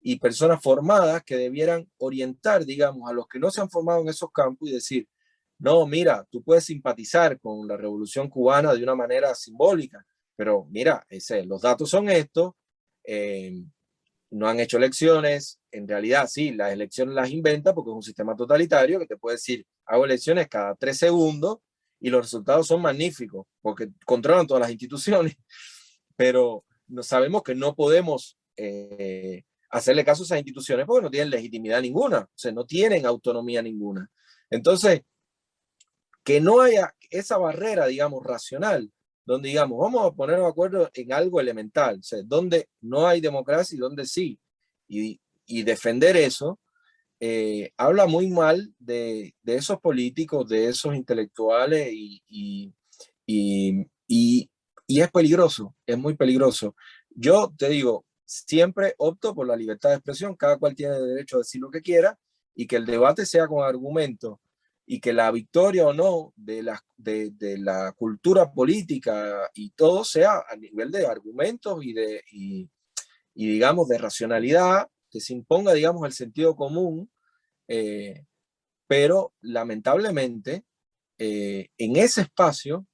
y 0.00 0.18
personas 0.18 0.62
formadas 0.62 1.24
que 1.24 1.36
debieran 1.36 1.90
orientar, 1.98 2.64
digamos, 2.64 3.10
a 3.10 3.12
los 3.12 3.26
que 3.26 3.38
no 3.38 3.50
se 3.50 3.60
han 3.60 3.70
formado 3.70 4.02
en 4.02 4.08
esos 4.08 4.30
campos 4.32 4.68
y 4.68 4.72
decir, 4.72 5.08
no, 5.58 5.86
mira, 5.86 6.26
tú 6.30 6.42
puedes 6.42 6.64
simpatizar 6.64 7.40
con 7.40 7.66
la 7.66 7.76
revolución 7.76 8.28
cubana 8.28 8.74
de 8.74 8.82
una 8.82 8.94
manera 8.94 9.34
simbólica, 9.34 10.04
pero 10.36 10.66
mira, 10.70 11.04
ese, 11.08 11.44
los 11.44 11.62
datos 11.62 11.88
son 11.88 12.10
estos, 12.10 12.52
eh, 13.04 13.62
no 14.30 14.48
han 14.48 14.60
hecho 14.60 14.76
elecciones, 14.76 15.60
en 15.70 15.88
realidad 15.88 16.28
sí, 16.28 16.52
las 16.52 16.72
elecciones 16.72 17.14
las 17.14 17.30
inventa 17.30 17.74
porque 17.74 17.90
es 17.90 17.96
un 17.96 18.02
sistema 18.02 18.36
totalitario 18.36 18.98
que 18.98 19.06
te 19.06 19.16
puede 19.16 19.36
decir, 19.36 19.64
hago 19.86 20.04
elecciones 20.04 20.48
cada 20.48 20.74
tres 20.74 20.98
segundos 20.98 21.58
y 22.00 22.10
los 22.10 22.22
resultados 22.22 22.66
son 22.66 22.82
magníficos 22.82 23.46
porque 23.62 23.88
controlan 24.04 24.46
todas 24.46 24.60
las 24.60 24.70
instituciones, 24.70 25.36
pero 26.16 26.64
no, 26.88 27.02
sabemos 27.02 27.42
que 27.42 27.54
no 27.54 27.74
podemos 27.74 28.38
eh, 28.56 29.44
hacerle 29.70 30.04
caso 30.04 30.22
a 30.22 30.26
esas 30.26 30.38
instituciones 30.38 30.84
porque 30.86 31.04
no 31.04 31.10
tienen 31.10 31.30
legitimidad 31.30 31.80
ninguna, 31.80 32.18
o 32.20 32.28
sea, 32.34 32.52
no 32.52 32.66
tienen 32.66 33.06
autonomía 33.06 33.62
ninguna. 33.62 34.10
Entonces, 34.50 35.02
que 36.26 36.40
no 36.40 36.60
haya 36.60 36.92
esa 37.08 37.38
barrera, 37.38 37.86
digamos, 37.86 38.26
racional, 38.26 38.90
donde 39.24 39.48
digamos, 39.48 39.78
vamos 39.78 40.04
a 40.04 40.10
ponernos 40.12 40.46
de 40.46 40.50
acuerdo 40.50 40.90
en 40.92 41.12
algo 41.12 41.40
elemental, 41.40 42.00
o 42.00 42.22
donde 42.24 42.68
no 42.80 43.06
hay 43.06 43.20
democracia 43.20 43.76
y 43.76 43.78
donde 43.78 44.06
sí. 44.06 44.36
Y, 44.88 45.20
defender 45.62 46.16
eso 46.16 46.58
eh, 47.20 47.70
habla 47.76 48.06
muy 48.06 48.26
mal 48.26 48.74
de, 48.80 49.36
de, 49.40 49.54
esos 49.54 49.80
políticos, 49.80 50.48
de 50.48 50.68
esos 50.68 50.96
intelectuales 50.96 51.92
y, 51.92 52.20
y, 53.24 54.50
es 54.88 55.10
peligroso, 55.12 55.76
es 55.86 55.96
muy 55.96 56.16
peligroso. 56.16 56.74
Yo 57.10 57.54
te 57.56 57.68
digo, 57.68 58.04
siempre 58.24 58.96
opto 58.98 59.32
por 59.32 59.46
la 59.46 59.54
libertad 59.54 59.90
de 59.90 59.96
expresión, 59.96 60.34
cada 60.34 60.58
cual 60.58 60.74
tiene 60.74 60.98
derecho 60.98 61.36
a 61.36 61.40
decir 61.40 61.60
lo 61.60 61.70
que 61.70 61.82
quiera 61.82 62.18
y 62.52 62.66
que 62.66 62.76
el 62.76 62.86
debate 62.86 63.24
sea 63.26 63.46
con 63.46 63.64
argumentos 63.64 64.38
y 64.86 65.00
que 65.00 65.12
la 65.12 65.30
victoria 65.32 65.86
o 65.86 65.92
no 65.92 66.32
de 66.36 66.62
la, 66.62 66.80
de, 66.96 67.34
la 67.58 67.92
cultura 67.92 68.52
política 68.52 69.50
y 69.54 69.70
todo 69.70 70.04
sea 70.04 70.44
a 70.48 70.56
nivel 70.56 70.92
de 70.92 71.06
argumentos 71.06 71.84
y, 71.84 71.92
de, 71.92 72.22
y 72.30 72.68
digamos, 73.34 73.88
de 73.88 73.98
racionalidad, 73.98 74.88
que 75.10 75.20
se 75.20 75.32
imponga, 75.32 75.72
digamos, 75.72 76.06
el 76.06 76.12
sentido 76.12 76.54
común, 76.54 77.10
eh, 77.68 78.24
pero 78.86 79.34
lamentablemente 79.40 80.64
eh, 81.18 81.68
en 81.78 81.96
ese 81.96 82.22
espacio 82.22 82.86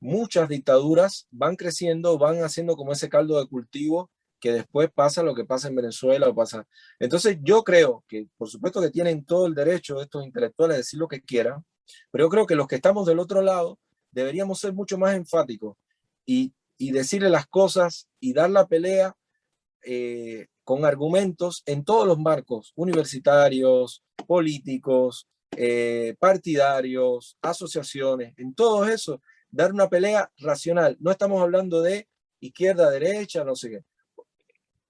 muchas 0.00 0.48
dictaduras 0.48 1.26
van 1.30 1.56
creciendo, 1.56 2.18
van 2.18 2.38
haciendo 2.44 2.76
como 2.76 2.92
ese 2.92 3.08
caldo 3.08 3.40
de 3.40 3.48
cultivo 3.48 4.10
que 4.44 4.52
después 4.52 4.90
pasa 4.92 5.22
lo 5.22 5.34
que 5.34 5.46
pasa 5.46 5.68
en 5.68 5.74
Venezuela 5.74 6.28
o 6.28 6.34
pasa. 6.34 6.68
Entonces 6.98 7.38
yo 7.40 7.64
creo 7.64 8.04
que 8.06 8.28
por 8.36 8.50
supuesto 8.50 8.78
que 8.82 8.90
tienen 8.90 9.24
todo 9.24 9.46
el 9.46 9.54
derecho 9.54 10.02
estos 10.02 10.22
intelectuales 10.22 10.74
a 10.74 10.78
decir 10.78 11.00
lo 11.00 11.08
que 11.08 11.22
quieran, 11.22 11.64
pero 12.10 12.26
yo 12.26 12.28
creo 12.28 12.46
que 12.46 12.54
los 12.54 12.66
que 12.66 12.74
estamos 12.74 13.06
del 13.06 13.20
otro 13.20 13.40
lado 13.40 13.78
deberíamos 14.10 14.60
ser 14.60 14.74
mucho 14.74 14.98
más 14.98 15.14
enfáticos 15.14 15.78
y, 16.26 16.52
y 16.76 16.90
decirle 16.90 17.30
las 17.30 17.46
cosas 17.46 18.06
y 18.20 18.34
dar 18.34 18.50
la 18.50 18.66
pelea 18.66 19.16
eh, 19.82 20.48
con 20.62 20.84
argumentos 20.84 21.62
en 21.64 21.82
todos 21.82 22.06
los 22.06 22.18
marcos, 22.18 22.74
universitarios, 22.76 24.04
políticos, 24.26 25.26
eh, 25.56 26.16
partidarios, 26.18 27.38
asociaciones, 27.40 28.34
en 28.36 28.54
todo 28.54 28.84
eso, 28.86 29.22
dar 29.50 29.72
una 29.72 29.88
pelea 29.88 30.30
racional. 30.36 30.98
No 31.00 31.10
estamos 31.10 31.40
hablando 31.40 31.80
de 31.80 32.08
izquierda, 32.40 32.90
derecha, 32.90 33.42
no 33.42 33.56
sé 33.56 33.70
qué 33.70 33.93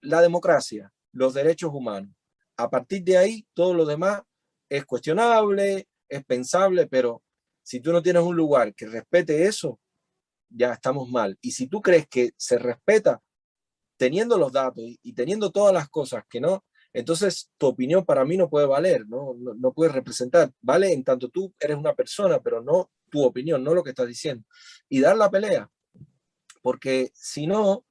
la 0.04 0.20
democracia, 0.20 0.92
los 1.12 1.34
derechos 1.34 1.70
humanos. 1.72 2.14
A 2.56 2.70
partir 2.70 3.02
de 3.02 3.18
ahí, 3.18 3.46
todo 3.52 3.74
lo 3.74 3.84
demás 3.84 4.22
es 4.68 4.84
cuestionable, 4.84 5.88
es 6.08 6.24
pensable, 6.24 6.86
pero 6.86 7.22
si 7.62 7.80
tú 7.80 7.92
no 7.92 8.02
tienes 8.02 8.22
un 8.22 8.36
lugar 8.36 8.74
que 8.74 8.86
respete 8.86 9.44
eso, 9.46 9.80
ya 10.48 10.72
estamos 10.72 11.08
mal. 11.08 11.38
Y 11.40 11.52
si 11.52 11.66
tú 11.66 11.80
crees 11.80 12.06
que 12.06 12.32
se 12.36 12.58
respeta 12.58 13.22
teniendo 13.96 14.38
los 14.38 14.52
datos 14.52 14.84
y, 14.84 15.12
teniendo 15.14 15.50
todas 15.50 15.72
las 15.72 15.88
cosas 15.88 16.24
que 16.28 16.40
no, 16.40 16.64
entonces 16.92 17.50
tu 17.58 17.66
opinión 17.66 18.04
para 18.04 18.24
mí 18.24 18.36
no 18.36 18.48
puede 18.48 18.66
valer, 18.66 19.06
¿no? 19.08 19.34
No, 19.36 19.54
no 19.54 19.72
puede 19.72 19.90
representar. 19.92 20.52
Vale 20.60 20.92
en 20.92 21.02
tanto 21.02 21.28
tú 21.28 21.52
eres 21.58 21.76
una 21.76 21.94
persona, 21.94 22.40
pero 22.40 22.62
no 22.62 22.90
tu 23.10 23.24
opinión, 23.24 23.64
no 23.64 23.74
lo 23.74 23.82
que 23.82 23.90
estás 23.90 24.06
diciendo. 24.06 24.44
Y 24.88 25.00
dar 25.00 25.16
la 25.16 25.30
pelea. 25.30 25.68
Porque 26.62 27.10
si 27.14 27.46
no, 27.46 27.84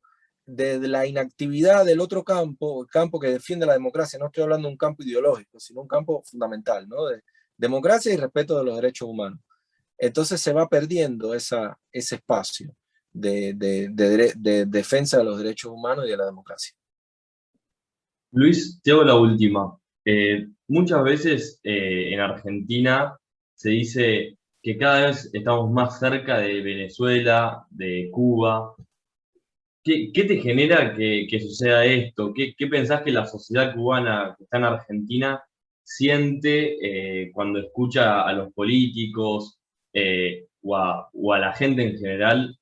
de, 0.45 0.79
la 0.87 1.05
inactividad 1.05 1.85
del 1.85 1.99
otro 1.99 2.23
campo, 2.23 2.83
el 2.83 2.89
campo 2.89 3.19
que 3.19 3.27
defiende 3.27 3.65
la 3.65 3.73
democracia, 3.73 4.19
no 4.19 4.27
estoy 4.27 4.43
hablando 4.43 4.67
de 4.67 4.73
un 4.73 4.77
campo 4.77 5.03
ideológico, 5.03 5.59
sino 5.59 5.81
un 5.81 5.87
campo 5.87 6.23
fundamental, 6.23 6.87
¿no? 6.87 7.05
De 7.07 7.21
democracia 7.57 8.13
y 8.13 8.17
respeto 8.17 8.57
de 8.57 8.65
los 8.65 8.75
derechos 8.75 9.07
humanos. 9.07 9.39
Entonces 9.97 10.41
se 10.41 10.53
va 10.53 10.67
perdiendo 10.67 11.33
esa, 11.33 11.77
ese 11.91 12.15
espacio 12.15 12.75
de, 13.11 13.53
de, 13.53 14.65
defensa 14.65 15.19
de 15.19 15.23
los 15.23 15.37
derechos 15.37 15.71
humanos 15.71 16.05
y 16.05 16.09
de 16.09 16.17
la 16.17 16.25
democracia. 16.25 16.73
Luis, 18.31 18.81
te 18.81 18.91
hago 18.91 19.03
la 19.03 19.15
última. 19.15 19.77
Eh, 20.03 20.47
muchas 20.67 21.03
veces 21.03 21.59
eh, 21.63 22.13
en 22.13 22.19
Argentina 22.19 23.15
se 23.53 23.69
dice 23.69 24.37
que 24.61 24.77
cada 24.77 25.07
vez 25.07 25.29
estamos 25.31 25.71
más 25.71 25.99
cerca 25.99 26.39
de 26.39 26.61
Venezuela, 26.61 27.65
de 27.69 28.09
Cuba, 28.11 28.73
¿Qué, 29.83 30.11
te 30.13 30.37
genera 30.37 30.95
que, 30.95 31.39
suceda 31.41 31.83
esto? 31.83 32.33
¿Qué, 32.33 32.67
pensás 32.67 33.01
que 33.01 33.11
la 33.11 33.25
sociedad 33.25 33.75
cubana 33.75 34.33
que 34.37 34.45
está 34.45 34.57
en 34.57 34.63
Argentina 34.63 35.43
siente 35.83 36.77
eh, 37.25 37.31
cuando 37.33 37.59
escucha 37.59 38.21
a 38.21 38.31
los 38.31 38.53
políticos 38.53 39.59
eh, 39.91 40.47
o, 40.61 40.77
a, 41.33 41.39
la 41.39 41.53
gente 41.53 41.83
en 41.83 41.97
general 41.97 42.57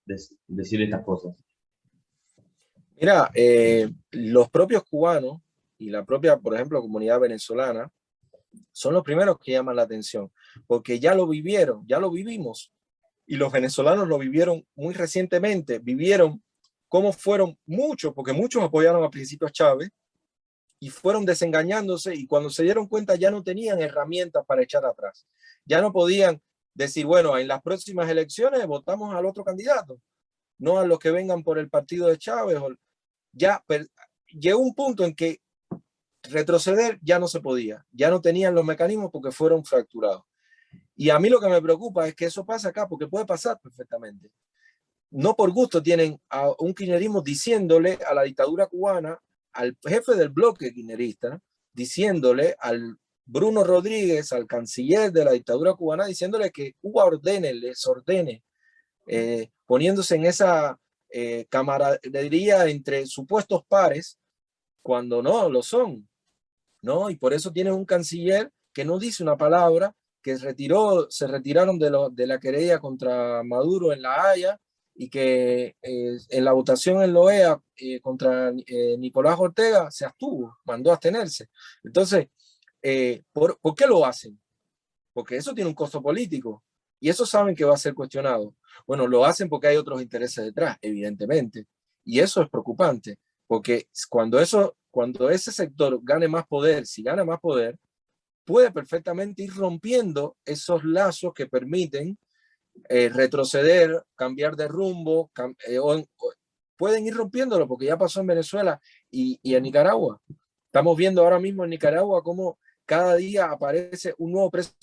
decir 0.48 0.82
estas 0.82 1.06
cosas? 1.06 1.36
Mira, 3.00 3.30
eh, 3.36 3.88
los 4.12 4.50
propios 4.50 4.84
cubanos 4.84 5.42
y 5.78 5.92
la 5.92 6.04
propia, 6.04 6.38
por 6.38 6.56
ejemplo, 6.56 6.82
comunidad 6.82 7.20
venezolana 7.20 7.88
son 8.72 8.96
los 8.96 9.04
primeros 9.04 9.38
que 9.40 9.52
llaman 9.52 9.76
la 9.76 9.84
atención, 9.84 10.32
porque 10.66 11.00
ya 11.00 11.14
lo 11.14 11.28
vivieron, 11.28 11.86
ya 11.88 12.00
lo 12.00 12.10
vivimos, 12.10 12.74
y 13.28 13.36
los 13.36 13.52
venezolanos 13.52 14.08
lo 14.08 14.18
vivieron 14.18 14.66
muy 14.76 14.96
recientemente, 14.96 15.78
vivieron 15.80 16.42
cómo 16.92 17.14
fueron 17.14 17.58
muchos, 17.66 18.14
porque 18.14 18.34
muchos 18.34 18.62
apoyaron 18.62 19.02
a 19.02 19.10
principio 19.10 19.48
a 19.48 19.50
Chávez 19.50 19.92
y 20.78 20.90
fueron 20.90 21.24
desengañándose 21.26 22.14
y 22.14 22.28
cuando 22.28 22.50
se 22.50 22.64
dieron 22.64 22.86
cuenta 22.86 23.16
ya 23.16 23.32
no 23.32 23.42
tenían 23.42 23.80
herramientas 23.80 24.46
para 24.46 24.62
echar 24.62 24.86
atrás. 24.86 25.26
Ya 25.64 25.80
no 25.80 25.94
podían 25.94 26.42
decir, 26.74 27.06
bueno, 27.06 27.38
en 27.38 27.48
las 27.48 27.62
próximas 27.62 28.10
elecciones 28.10 28.68
votamos 28.68 29.16
al 29.16 29.26
otro 29.26 29.46
candidato, 29.46 30.02
no 30.58 30.80
a 30.80 30.86
los 30.86 31.00
que 31.00 31.12
vengan 31.12 31.44
por 31.44 31.60
el 31.60 31.70
partido 31.70 32.08
de 32.10 32.18
Chávez. 32.18 32.60
Ya 33.32 33.64
llegó 34.28 34.60
un 34.60 34.76
punto 34.76 35.06
en 35.06 35.16
que 35.16 35.40
retroceder 36.24 37.00
ya 37.02 37.20
no 37.20 37.30
se 37.30 37.40
podía, 37.40 37.86
ya 37.94 38.10
no 38.10 38.20
tenían 38.20 38.54
los 38.54 38.66
mecanismos 38.66 39.12
porque 39.14 39.32
fueron 39.32 39.64
fracturados. 39.64 40.24
Y 40.98 41.10
a 41.10 41.18
mí 41.20 41.30
lo 41.30 41.40
que 41.40 41.48
me 41.48 41.62
preocupa 41.62 42.06
es 42.10 42.16
que 42.16 42.26
eso 42.26 42.46
pasa 42.46 42.68
acá, 42.68 42.86
porque 42.86 43.08
puede 43.08 43.26
pasar 43.26 43.58
perfectamente 43.62 44.30
no 45.12 45.36
por 45.36 45.52
gusto 45.52 45.84
tienen 45.84 46.20
a 46.30 46.52
un 46.60 46.74
kirchnerismo 46.74 47.22
diciéndole 47.22 48.00
a 48.08 48.14
la 48.14 48.24
dictadura 48.24 48.68
cubana, 48.68 49.20
al 49.54 49.78
jefe 49.86 50.16
del 50.16 50.30
bloque 50.30 50.74
kirchnerista, 50.74 51.40
diciéndole 51.74 52.56
al 52.60 52.98
Bruno 53.26 53.64
Rodríguez, 53.64 54.32
al 54.32 54.48
canciller 54.48 55.12
de 55.12 55.26
la 55.26 55.32
dictadura 55.32 55.74
cubana, 55.74 56.06
diciéndole 56.06 56.52
que 56.52 56.74
Cuba 56.82 57.06
ordene, 57.06 57.54
les 57.54 57.86
ordene, 57.86 58.44
eh, 59.06 59.50
poniéndose 59.66 60.16
en 60.16 60.26
esa 60.26 60.80
eh, 61.10 61.46
camaradería 61.50 62.68
entre 62.68 63.06
supuestos 63.06 63.64
pares, 63.68 64.18
cuando 64.82 65.22
no 65.22 65.50
lo 65.50 65.62
son, 65.62 66.10
¿no? 66.82 67.10
Y 67.10 67.16
por 67.18 67.34
eso 67.34 67.52
tiene 67.52 67.72
un 67.72 67.86
canciller 67.86 68.52
que 68.74 68.86
no 68.86 68.98
dice 68.98 69.24
una 69.24 69.38
palabra, 69.38 69.94
que 70.22 70.38
retiró, 70.38 71.10
se 71.10 71.28
retiraron 71.28 71.78
de, 71.78 71.92
de 72.12 72.28
la 72.28 72.40
querella 72.40 72.80
contra 72.80 73.44
Maduro 73.44 73.92
en 73.92 74.02
La 74.02 74.30
Haya, 74.30 74.60
y 75.02 75.10
que 75.10 75.76
eh, 75.82 76.18
en 76.30 76.46
la 76.46 76.52
votación 76.52 77.02
en 77.02 77.12
la 77.12 77.20
OEA 77.22 77.60
eh, 77.76 78.00
contra 78.02 78.54
eh, 78.68 78.96
Nicolás 79.00 79.36
Ortega 79.40 79.90
se 79.90 80.06
abstuvo, 80.06 80.60
mandó 80.64 80.92
a 80.92 80.94
abstenerse. 80.94 81.50
Entonces, 81.84 82.28
¿por, 83.34 83.60
¿por, 83.60 83.74
qué 83.74 83.88
lo 83.88 84.06
hacen? 84.06 84.40
Porque 85.12 85.38
eso 85.38 85.56
tiene 85.56 85.70
un 85.70 85.74
costo 85.74 86.04
político 86.04 86.64
y 87.00 87.10
eso 87.10 87.26
saben 87.26 87.56
que 87.56 87.66
va 87.66 87.74
a 87.74 87.78
ser 87.78 87.96
cuestionado. 87.96 88.54
Bueno, 88.86 89.08
lo 89.08 89.26
hacen 89.26 89.50
porque 89.50 89.70
hay 89.70 89.78
otros 89.78 90.04
intereses 90.04 90.46
detrás, 90.46 90.78
evidentemente. 90.84 91.66
Y 92.04 92.20
eso 92.20 92.44
es 92.44 92.50
preocupante, 92.52 93.18
porque 93.48 93.88
cuando, 94.08 94.40
eso, 94.40 94.78
cuando 94.92 95.32
ese 95.32 95.52
sector 95.52 96.00
gane 96.04 96.28
más 96.28 96.46
poder, 96.46 96.86
si 96.86 97.02
gana 97.02 97.26
más 97.26 97.40
poder, 97.40 97.76
puede 98.46 98.70
perfectamente 98.70 99.42
ir 99.42 99.56
rompiendo 99.56 100.38
esos 100.46 100.84
lazos 100.84 101.34
que 101.34 101.48
permiten 101.48 102.20
retroceder, 102.90 104.04
cambiar 104.16 104.56
de 104.56 104.68
rumbo, 104.68 105.32
pueden 106.78 107.06
ir 107.06 107.14
rompiéndolo 107.14 107.68
porque 107.68 107.86
ya 107.86 107.98
pasó 107.98 108.22
en 108.22 108.28
Venezuela 108.28 108.82
y, 109.10 109.40
en 109.44 109.64
Nicaragua. 109.64 110.20
Estamos 110.66 110.98
viendo 110.98 111.22
ahora 111.22 111.40
mismo 111.40 111.64
en 111.64 111.70
Nicaragua 111.70 112.24
cómo 112.24 112.58
cada 112.86 113.16
día 113.16 113.52
aparece 113.52 114.16
un 114.18 114.32
nuevo 114.32 114.50
preso 114.50 114.74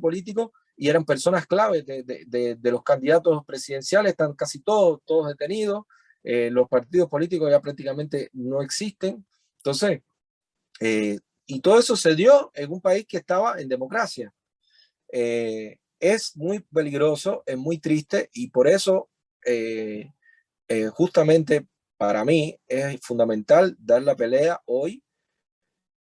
político 0.00 0.52
y 0.76 0.88
eran 0.88 1.04
personas 1.04 1.46
clave 1.46 1.82
de, 1.82 2.58
los 2.62 2.82
candidatos 2.82 3.44
presidenciales, 3.46 4.10
están 4.10 4.34
casi 4.34 4.60
todos, 4.60 5.00
todos 5.04 5.28
detenidos, 5.28 5.84
eh, 6.22 6.50
los 6.50 6.68
partidos 6.68 7.08
políticos 7.08 7.50
ya 7.50 7.60
prácticamente 7.60 8.28
no 8.32 8.60
existen. 8.60 9.24
Entonces, 9.58 10.02
eh, 10.80 11.18
y 11.46 11.60
todo 11.60 11.78
eso 11.78 11.96
se 11.96 12.14
dio 12.14 12.50
en 12.54 12.72
un 12.72 12.80
país 12.80 13.06
que 13.06 13.18
estaba 13.18 13.60
en 13.60 13.68
democracia. 13.68 14.32
Eh, 15.12 15.78
es 16.00 16.36
muy 16.36 16.60
peligroso, 16.60 17.42
es 17.46 17.56
muy 17.56 17.78
triste 17.78 18.30
y 18.32 18.50
por 18.50 18.68
eso 18.68 19.08
justamente 20.92 21.66
para 21.96 22.24
mí 22.24 22.58
es 22.66 23.00
fundamental 23.02 23.76
dar 23.78 24.02
la 24.02 24.16
pelea 24.16 24.60
hoy 24.66 25.02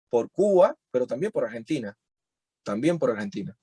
por 0.09 0.29
Cuba, 0.31 0.77
pero 0.91 1.07
también 1.07 1.31
por 1.31 1.45
Argentina, 1.45 1.97
también 2.63 2.97
por 2.99 3.11
Argentina. 3.11 3.57